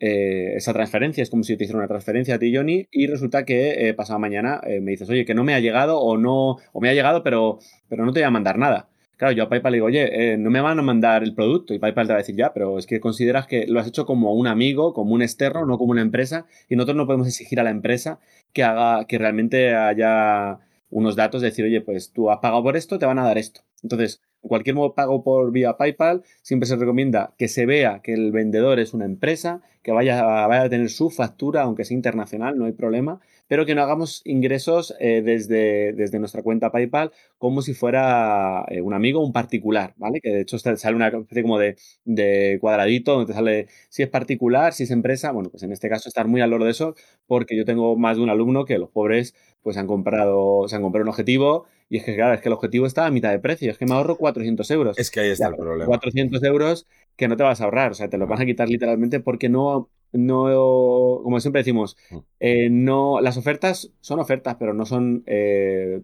eh, 0.00 0.54
esa 0.56 0.72
transferencia 0.72 1.22
es 1.22 1.30
como 1.30 1.42
si 1.42 1.56
te 1.56 1.64
hiciera 1.64 1.78
una 1.78 1.88
transferencia 1.88 2.36
a 2.36 2.38
ti, 2.38 2.54
Johnny, 2.54 2.88
y 2.90 3.06
resulta 3.06 3.44
que 3.44 3.94
pasado 3.96 4.18
mañana 4.18 4.60
me 4.66 4.92
dices, 4.92 5.08
oye, 5.10 5.24
que 5.24 5.34
no 5.34 5.44
me 5.44 5.54
ha 5.54 5.60
llegado 5.60 6.00
o 6.00 6.16
no, 6.16 6.58
o 6.72 6.80
me 6.80 6.88
ha 6.88 6.94
llegado, 6.94 7.22
pero, 7.22 7.58
pero 7.88 8.04
no 8.04 8.12
te 8.12 8.20
voy 8.20 8.26
a 8.26 8.30
mandar 8.30 8.58
nada. 8.58 8.88
Claro, 9.18 9.32
yo 9.32 9.42
a 9.42 9.48
PayPal 9.48 9.72
le 9.72 9.76
digo, 9.78 9.86
oye, 9.86 10.34
eh, 10.34 10.38
no 10.38 10.48
me 10.48 10.60
van 10.60 10.78
a 10.78 10.82
mandar 10.82 11.24
el 11.24 11.34
producto. 11.34 11.74
Y 11.74 11.80
PayPal 11.80 12.06
te 12.06 12.12
va 12.12 12.18
a 12.18 12.22
decir, 12.22 12.36
ya, 12.36 12.52
pero 12.54 12.78
es 12.78 12.86
que 12.86 13.00
consideras 13.00 13.48
que 13.48 13.66
lo 13.66 13.80
has 13.80 13.88
hecho 13.88 14.06
como 14.06 14.32
un 14.32 14.46
amigo, 14.46 14.94
como 14.94 15.12
un 15.12 15.22
externo, 15.22 15.66
no 15.66 15.76
como 15.76 15.90
una 15.90 16.02
empresa. 16.02 16.46
Y 16.68 16.76
nosotros 16.76 16.96
no 16.96 17.06
podemos 17.06 17.26
exigir 17.26 17.58
a 17.58 17.64
la 17.64 17.70
empresa 17.70 18.20
que 18.52 18.62
haga, 18.62 19.06
que 19.06 19.18
realmente 19.18 19.74
haya 19.74 20.60
unos 20.90 21.16
datos 21.16 21.42
de 21.42 21.48
decir, 21.48 21.64
oye, 21.64 21.80
pues 21.80 22.12
tú 22.12 22.30
has 22.30 22.38
pagado 22.38 22.62
por 22.62 22.76
esto, 22.76 23.00
te 23.00 23.06
van 23.06 23.18
a 23.18 23.24
dar 23.24 23.38
esto. 23.38 23.62
Entonces, 23.82 24.22
cualquier 24.40 24.76
modo 24.76 24.94
pago 24.94 25.22
por 25.22 25.52
vía 25.52 25.76
PayPal, 25.76 26.22
siempre 26.42 26.66
se 26.66 26.76
recomienda 26.76 27.34
que 27.38 27.48
se 27.48 27.66
vea 27.66 28.00
que 28.02 28.14
el 28.14 28.32
vendedor 28.32 28.78
es 28.78 28.94
una 28.94 29.04
empresa, 29.04 29.62
que 29.82 29.92
vaya, 29.92 30.22
vaya 30.46 30.62
a 30.62 30.68
tener 30.68 30.90
su 30.90 31.10
factura, 31.10 31.62
aunque 31.62 31.84
sea 31.84 31.96
internacional, 31.96 32.58
no 32.58 32.66
hay 32.66 32.72
problema, 32.72 33.20
pero 33.48 33.66
que 33.66 33.74
no 33.74 33.82
hagamos 33.82 34.22
ingresos 34.24 34.94
eh, 35.00 35.22
desde, 35.24 35.92
desde, 35.94 36.18
nuestra 36.18 36.42
cuenta 36.42 36.70
PayPal 36.70 37.10
como 37.38 37.62
si 37.62 37.74
fuera 37.74 38.64
eh, 38.68 38.80
un 38.80 38.94
amigo, 38.94 39.24
un 39.24 39.32
particular, 39.32 39.94
¿vale? 39.96 40.20
Que 40.20 40.30
de 40.30 40.40
hecho 40.42 40.58
sale 40.58 40.94
una 40.94 41.08
especie 41.08 41.42
como 41.42 41.58
de, 41.58 41.76
de, 42.04 42.58
cuadradito 42.60 43.12
donde 43.14 43.26
te 43.26 43.32
sale 43.32 43.68
si 43.88 44.02
es 44.02 44.08
particular, 44.08 44.72
si 44.74 44.84
es 44.84 44.90
empresa. 44.90 45.32
Bueno, 45.32 45.50
pues 45.50 45.62
en 45.62 45.72
este 45.72 45.88
caso 45.88 46.08
estar 46.08 46.28
muy 46.28 46.40
al 46.40 46.50
loro 46.50 46.66
de 46.66 46.70
eso, 46.70 46.94
porque 47.26 47.56
yo 47.56 47.64
tengo 47.64 47.96
más 47.96 48.18
de 48.18 48.22
un 48.22 48.30
alumno 48.30 48.64
que 48.64 48.78
los 48.78 48.90
pobres 48.90 49.34
pues 49.62 49.76
han 49.76 49.86
comprado, 49.86 50.68
se 50.68 50.76
han 50.76 50.82
comprado 50.82 51.02
un 51.02 51.08
objetivo 51.08 51.66
y 51.88 51.98
es 51.98 52.04
que, 52.04 52.14
claro, 52.14 52.34
es 52.34 52.40
que 52.40 52.48
el 52.48 52.52
objetivo 52.52 52.86
está 52.86 53.06
a 53.06 53.10
mitad 53.10 53.30
de 53.30 53.38
precio, 53.38 53.70
es 53.70 53.78
que 53.78 53.86
me 53.86 53.94
ahorro 53.94 54.16
400 54.16 54.70
euros. 54.70 54.98
Es 54.98 55.10
que 55.10 55.20
ahí 55.20 55.30
está 55.30 55.48
el 55.48 55.56
problema. 55.56 55.86
400 55.86 56.42
euros 56.42 56.86
que 57.16 57.28
no 57.28 57.36
te 57.36 57.42
vas 57.42 57.60
a 57.60 57.64
ahorrar, 57.64 57.92
o 57.92 57.94
sea, 57.94 58.08
te 58.10 58.18
lo 58.18 58.26
van 58.26 58.42
a 58.42 58.46
quitar 58.46 58.68
literalmente 58.68 59.20
porque 59.20 59.48
no 59.48 59.90
no, 60.12 61.20
como 61.22 61.40
siempre 61.40 61.60
decimos, 61.60 61.96
mm. 62.10 62.16
eh, 62.40 62.68
no, 62.70 63.20
las 63.20 63.36
ofertas 63.36 63.90
son 64.00 64.18
ofertas, 64.20 64.56
pero 64.58 64.72
no 64.74 64.86
son 64.86 65.22
eh, 65.26 66.00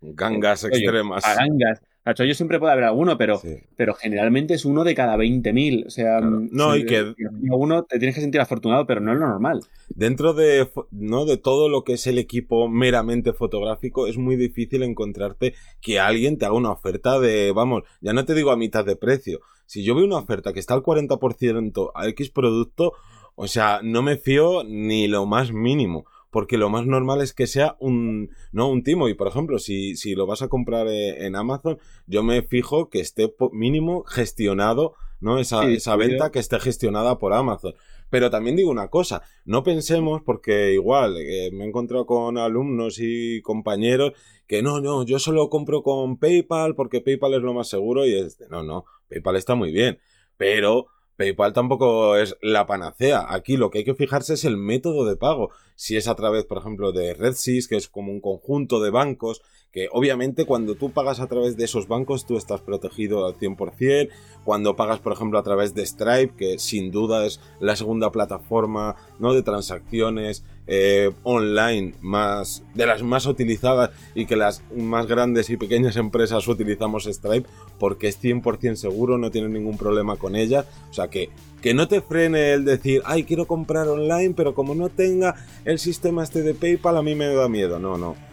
gangas 0.00 0.64
extremas. 0.64 1.24
gangas. 1.24 1.82
yo 2.16 2.34
siempre 2.34 2.60
puede 2.60 2.72
haber 2.72 2.84
alguno, 2.84 3.18
pero, 3.18 3.40
pero 3.76 3.94
generalmente 3.94 4.54
es 4.54 4.64
uno 4.64 4.84
de 4.84 4.94
cada 4.94 5.16
20.000. 5.16 5.86
O 5.86 5.90
sea, 5.90 6.20
mm, 6.20 6.50
no, 6.52 6.76
y 6.76 6.86
que 6.86 7.14
uno 7.50 7.84
te 7.84 7.98
tienes 7.98 8.14
que 8.14 8.20
sentir 8.20 8.40
afortunado, 8.40 8.86
pero 8.86 9.00
no 9.00 9.12
es 9.12 9.18
lo 9.18 9.26
normal. 9.26 9.60
Dentro 9.88 10.32
de, 10.32 10.68
¿no? 10.92 11.24
de 11.24 11.36
todo 11.36 11.68
lo 11.68 11.82
que 11.82 11.94
es 11.94 12.06
el 12.06 12.18
equipo 12.18 12.68
meramente 12.68 13.32
fotográfico, 13.32 14.06
es 14.06 14.16
muy 14.16 14.36
difícil 14.36 14.84
encontrarte 14.84 15.54
que 15.80 15.98
alguien 15.98 16.38
te 16.38 16.46
haga 16.46 16.54
una 16.54 16.70
oferta 16.70 17.18
de, 17.18 17.52
vamos, 17.52 17.82
ya 18.00 18.12
no 18.12 18.24
te 18.24 18.34
digo 18.34 18.52
a 18.52 18.56
mitad 18.56 18.84
de 18.84 18.96
precio. 18.96 19.40
Si 19.66 19.84
yo 19.84 19.94
veo 19.94 20.04
una 20.04 20.16
oferta 20.16 20.52
que 20.52 20.58
está 20.58 20.74
al 20.74 20.82
40% 20.82 21.92
a 21.94 22.08
X 22.08 22.30
producto, 22.30 22.92
o 23.34 23.48
sea, 23.48 23.80
no 23.82 24.02
me 24.02 24.16
fío 24.16 24.64
ni 24.64 25.08
lo 25.08 25.26
más 25.26 25.52
mínimo. 25.52 26.04
Porque 26.30 26.58
lo 26.58 26.70
más 26.70 26.86
normal 26.86 27.22
es 27.22 27.34
que 27.34 27.48
sea 27.48 27.76
un, 27.80 28.30
no, 28.52 28.68
un 28.68 28.84
timo. 28.84 29.08
Y 29.08 29.14
por 29.14 29.26
ejemplo, 29.26 29.58
si, 29.58 29.96
si 29.96 30.14
lo 30.14 30.26
vas 30.26 30.42
a 30.42 30.48
comprar 30.48 30.86
eh, 30.86 31.26
en 31.26 31.34
Amazon, 31.34 31.78
yo 32.06 32.22
me 32.22 32.42
fijo 32.42 32.88
que 32.88 33.00
esté 33.00 33.34
mínimo 33.50 34.04
gestionado, 34.04 34.94
¿no? 35.20 35.40
Esa, 35.40 35.68
esa 35.68 35.96
venta 35.96 36.30
que 36.30 36.38
esté 36.38 36.60
gestionada 36.60 37.18
por 37.18 37.32
Amazon. 37.32 37.74
Pero 38.10 38.30
también 38.30 38.56
digo 38.56 38.70
una 38.70 38.88
cosa, 38.88 39.22
no 39.44 39.62
pensemos, 39.62 40.22
porque 40.22 40.72
igual 40.72 41.16
eh, 41.18 41.50
me 41.52 41.64
he 41.64 41.68
encontrado 41.68 42.06
con 42.06 42.38
alumnos 42.38 42.98
y 43.00 43.40
compañeros 43.42 44.12
que 44.48 44.62
no, 44.62 44.80
no, 44.80 45.04
yo 45.04 45.20
solo 45.20 45.48
compro 45.48 45.84
con 45.84 46.18
PayPal 46.18 46.74
porque 46.74 47.00
PayPal 47.00 47.34
es 47.34 47.42
lo 47.42 47.54
más 47.54 47.68
seguro 47.68 48.04
y 48.04 48.14
es, 48.14 48.40
no, 48.50 48.64
no, 48.64 48.84
PayPal 49.08 49.36
está 49.36 49.54
muy 49.54 49.70
bien, 49.70 50.00
pero 50.36 50.88
PayPal 51.20 51.52
tampoco 51.52 52.16
es 52.16 52.38
la 52.40 52.66
panacea. 52.66 53.26
Aquí 53.28 53.58
lo 53.58 53.70
que 53.70 53.78
hay 53.78 53.84
que 53.84 53.94
fijarse 53.94 54.32
es 54.32 54.46
el 54.46 54.56
método 54.56 55.04
de 55.04 55.16
pago. 55.16 55.50
Si 55.74 55.98
es 55.98 56.08
a 56.08 56.14
través, 56.14 56.46
por 56.46 56.56
ejemplo, 56.56 56.92
de 56.92 57.12
RedSys, 57.12 57.68
que 57.68 57.76
es 57.76 57.88
como 57.88 58.10
un 58.10 58.22
conjunto 58.22 58.80
de 58.80 58.88
bancos, 58.88 59.42
que 59.72 59.88
obviamente 59.92 60.46
cuando 60.46 60.74
tú 60.74 60.90
pagas 60.90 61.20
a 61.20 61.26
través 61.26 61.56
de 61.56 61.64
esos 61.64 61.86
bancos 61.86 62.26
tú 62.26 62.36
estás 62.36 62.60
protegido 62.60 63.26
al 63.26 63.34
100%. 63.34 64.08
Cuando 64.44 64.74
pagas, 64.74 65.00
por 65.00 65.12
ejemplo, 65.12 65.38
a 65.38 65.42
través 65.42 65.74
de 65.74 65.84
Stripe, 65.86 66.34
que 66.36 66.58
sin 66.58 66.90
duda 66.90 67.26
es 67.26 67.40
la 67.60 67.76
segunda 67.76 68.10
plataforma 68.10 68.96
¿no? 69.18 69.34
de 69.34 69.42
transacciones 69.42 70.44
eh, 70.66 71.10
online 71.24 71.94
más 72.00 72.62
de 72.74 72.86
las 72.86 73.02
más 73.02 73.26
utilizadas 73.26 73.90
y 74.14 74.26
que 74.26 74.36
las 74.36 74.62
más 74.74 75.06
grandes 75.06 75.50
y 75.50 75.56
pequeñas 75.56 75.96
empresas 75.96 76.46
utilizamos 76.48 77.04
Stripe 77.04 77.48
porque 77.78 78.08
es 78.08 78.22
100% 78.22 78.76
seguro, 78.76 79.18
no 79.18 79.30
tienes 79.30 79.50
ningún 79.50 79.76
problema 79.76 80.16
con 80.16 80.36
ella. 80.36 80.64
O 80.90 80.94
sea 80.94 81.08
que, 81.08 81.30
que 81.60 81.74
no 81.74 81.86
te 81.86 82.00
frene 82.00 82.52
el 82.52 82.64
decir, 82.64 83.02
ay, 83.04 83.24
quiero 83.24 83.46
comprar 83.46 83.88
online, 83.88 84.34
pero 84.34 84.54
como 84.54 84.74
no 84.74 84.88
tenga 84.88 85.34
el 85.64 85.78
sistema 85.78 86.24
este 86.24 86.42
de 86.42 86.54
PayPal, 86.54 86.96
a 86.96 87.02
mí 87.02 87.14
me 87.14 87.32
da 87.32 87.48
miedo. 87.48 87.78
No, 87.78 87.98
no 87.98 88.29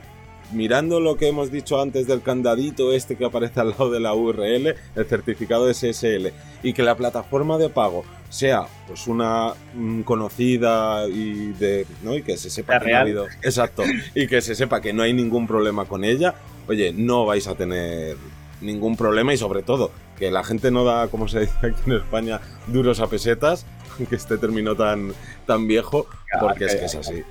mirando 0.51 0.99
lo 0.99 1.17
que 1.17 1.27
hemos 1.27 1.51
dicho 1.51 1.81
antes 1.81 2.07
del 2.07 2.21
candadito 2.21 2.93
este 2.93 3.15
que 3.15 3.25
aparece 3.25 3.59
al 3.59 3.69
lado 3.69 3.91
de 3.91 3.99
la 3.99 4.13
URL, 4.13 4.75
el 4.95 5.05
certificado 5.05 5.71
SSL, 5.73 6.31
y 6.63 6.73
que 6.73 6.83
la 6.83 6.95
plataforma 6.95 7.57
de 7.57 7.69
pago 7.69 8.03
sea 8.29 8.67
pues 8.87 9.07
una 9.07 9.53
mm, 9.73 10.01
conocida 10.01 11.07
y 11.07 11.53
de 11.53 11.85
¿no? 12.03 12.15
y 12.15 12.23
que 12.23 12.37
se 12.37 12.49
sepa 12.49 12.79
que 12.79 12.91
no 12.91 12.97
ha 12.97 13.01
habido 13.01 13.25
exacto. 13.41 13.83
Y 14.15 14.27
que 14.27 14.41
se 14.41 14.53
sepa 14.53 14.81
que 14.81 14.91
no 14.91 15.03
hay 15.03 15.13
ningún 15.13 15.47
problema 15.47 15.85
con 15.85 16.03
ella 16.03 16.35
oye 16.67 16.91
no 16.91 17.25
vais 17.25 17.47
a 17.47 17.55
tener 17.55 18.17
ningún 18.59 18.97
problema 18.97 19.33
y 19.33 19.37
sobre 19.37 19.63
todo 19.63 19.91
que 20.19 20.29
la 20.29 20.43
gente 20.43 20.71
no 20.71 20.83
da 20.83 21.07
como 21.07 21.29
se 21.29 21.41
dice 21.41 21.53
aquí 21.61 21.81
en 21.85 21.93
España 21.93 22.41
duros 22.67 22.99
a 22.99 23.07
pesetas 23.07 23.65
que 24.09 24.15
este 24.15 24.37
término 24.37 24.75
tan 24.75 25.13
tan 25.45 25.65
viejo 25.65 26.07
porque 26.41 26.65
es 26.65 26.75
que 26.75 26.85
es 26.85 26.95
así. 26.95 27.23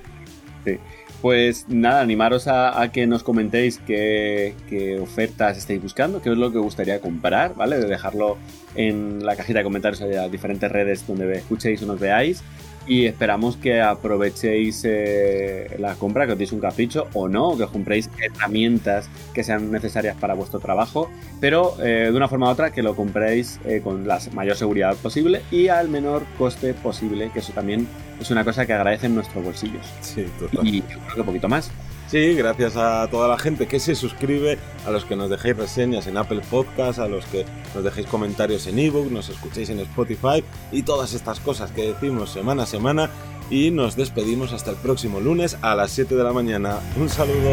Sí 0.65 0.79
pues 1.21 1.67
nada, 1.67 2.01
animaros 2.01 2.47
a, 2.47 2.89
que 2.91 3.07
nos 3.07 3.23
comentéis 3.23 3.79
qué, 3.79 4.53
ofertas 5.01 5.57
estáis 5.57 5.81
buscando, 5.81 6.21
qué 6.21 6.31
es 6.31 6.37
lo 6.37 6.51
que 6.51 6.59
gustaría 6.59 6.99
comprar, 6.99 7.55
¿vale? 7.55 7.79
De 7.79 7.87
dejarlo 7.87 8.37
en 8.75 9.25
la 9.25 9.35
cajita 9.35 9.59
de 9.59 9.63
comentarios 9.63 9.99
de 9.99 10.15
las 10.15 10.31
diferentes 10.31 10.71
redes 10.71 11.05
donde 11.07 11.37
escuchéis 11.37 11.81
o 11.81 11.85
nos 11.85 11.99
veáis 11.99 12.43
y 12.87 13.05
esperamos 13.05 13.57
que 13.57 13.81
aprovechéis 13.81 14.83
eh, 14.85 15.75
la 15.79 15.95
compra, 15.95 16.25
que 16.25 16.33
os 16.33 16.37
deis 16.37 16.51
un 16.51 16.59
capricho 16.59 17.07
o 17.13 17.27
no, 17.27 17.57
que 17.57 17.63
os 17.63 17.71
compréis 17.71 18.09
herramientas 18.19 19.09
que 19.33 19.43
sean 19.43 19.71
necesarias 19.71 20.15
para 20.15 20.33
vuestro 20.33 20.59
trabajo, 20.59 21.09
pero 21.39 21.75
eh, 21.83 22.09
de 22.11 22.15
una 22.15 22.27
forma 22.27 22.47
u 22.47 22.49
otra 22.49 22.71
que 22.71 22.81
lo 22.81 22.95
compréis 22.95 23.59
eh, 23.65 23.81
con 23.83 24.07
la 24.07 24.19
mayor 24.33 24.55
seguridad 24.55 24.95
posible 24.95 25.41
y 25.51 25.67
al 25.67 25.89
menor 25.89 26.23
coste 26.37 26.73
posible, 26.73 27.29
que 27.33 27.39
eso 27.39 27.53
también 27.53 27.87
es 28.19 28.31
una 28.31 28.43
cosa 28.43 28.65
que 28.65 28.73
agradecen 28.73 29.13
nuestros 29.13 29.43
bolsillos. 29.43 29.85
Sí, 30.01 30.25
total. 30.39 30.67
Y 30.67 30.81
yo 30.81 30.87
creo 30.87 31.13
que 31.15 31.19
un 31.21 31.25
poquito 31.25 31.49
más. 31.49 31.71
Sí, 32.07 32.35
gracias 32.35 32.77
a 32.77 33.05
toda 33.09 33.27
la 33.27 33.37
gente 33.37 33.67
que 33.67 33.81
se 33.81 33.93
suscribe, 33.93 34.57
a 34.85 34.91
los 34.91 35.03
que 35.03 35.17
nos 35.17 35.29
dejéis 35.29 35.57
reseñas 35.57 36.07
en 36.07 36.15
Apple 36.15 36.41
Podcast, 36.49 36.99
a 36.99 37.07
los 37.09 37.25
que 37.25 37.45
nos 37.75 37.83
dejéis 37.83 38.07
comentarios 38.07 38.65
en 38.67 38.79
ebook, 38.79 39.11
nos 39.11 39.27
escuchéis 39.27 39.69
en 39.71 39.79
Spotify 39.81 40.41
y 40.71 40.83
todas 40.83 41.13
estas 41.13 41.41
cosas 41.41 41.71
que 41.71 41.91
decimos 41.93 42.31
semana 42.31 42.63
a 42.63 42.65
semana. 42.65 43.09
Y 43.49 43.71
nos 43.71 43.95
despedimos 43.95 44.51
hasta 44.51 44.71
el 44.71 44.77
próximo 44.77 45.21
lunes 45.21 45.57
a 45.61 45.73
las 45.75 45.91
7 45.91 46.15
de 46.15 46.23
la 46.23 46.33
mañana. 46.33 46.79
Un 46.97 47.09
saludo. 47.09 47.51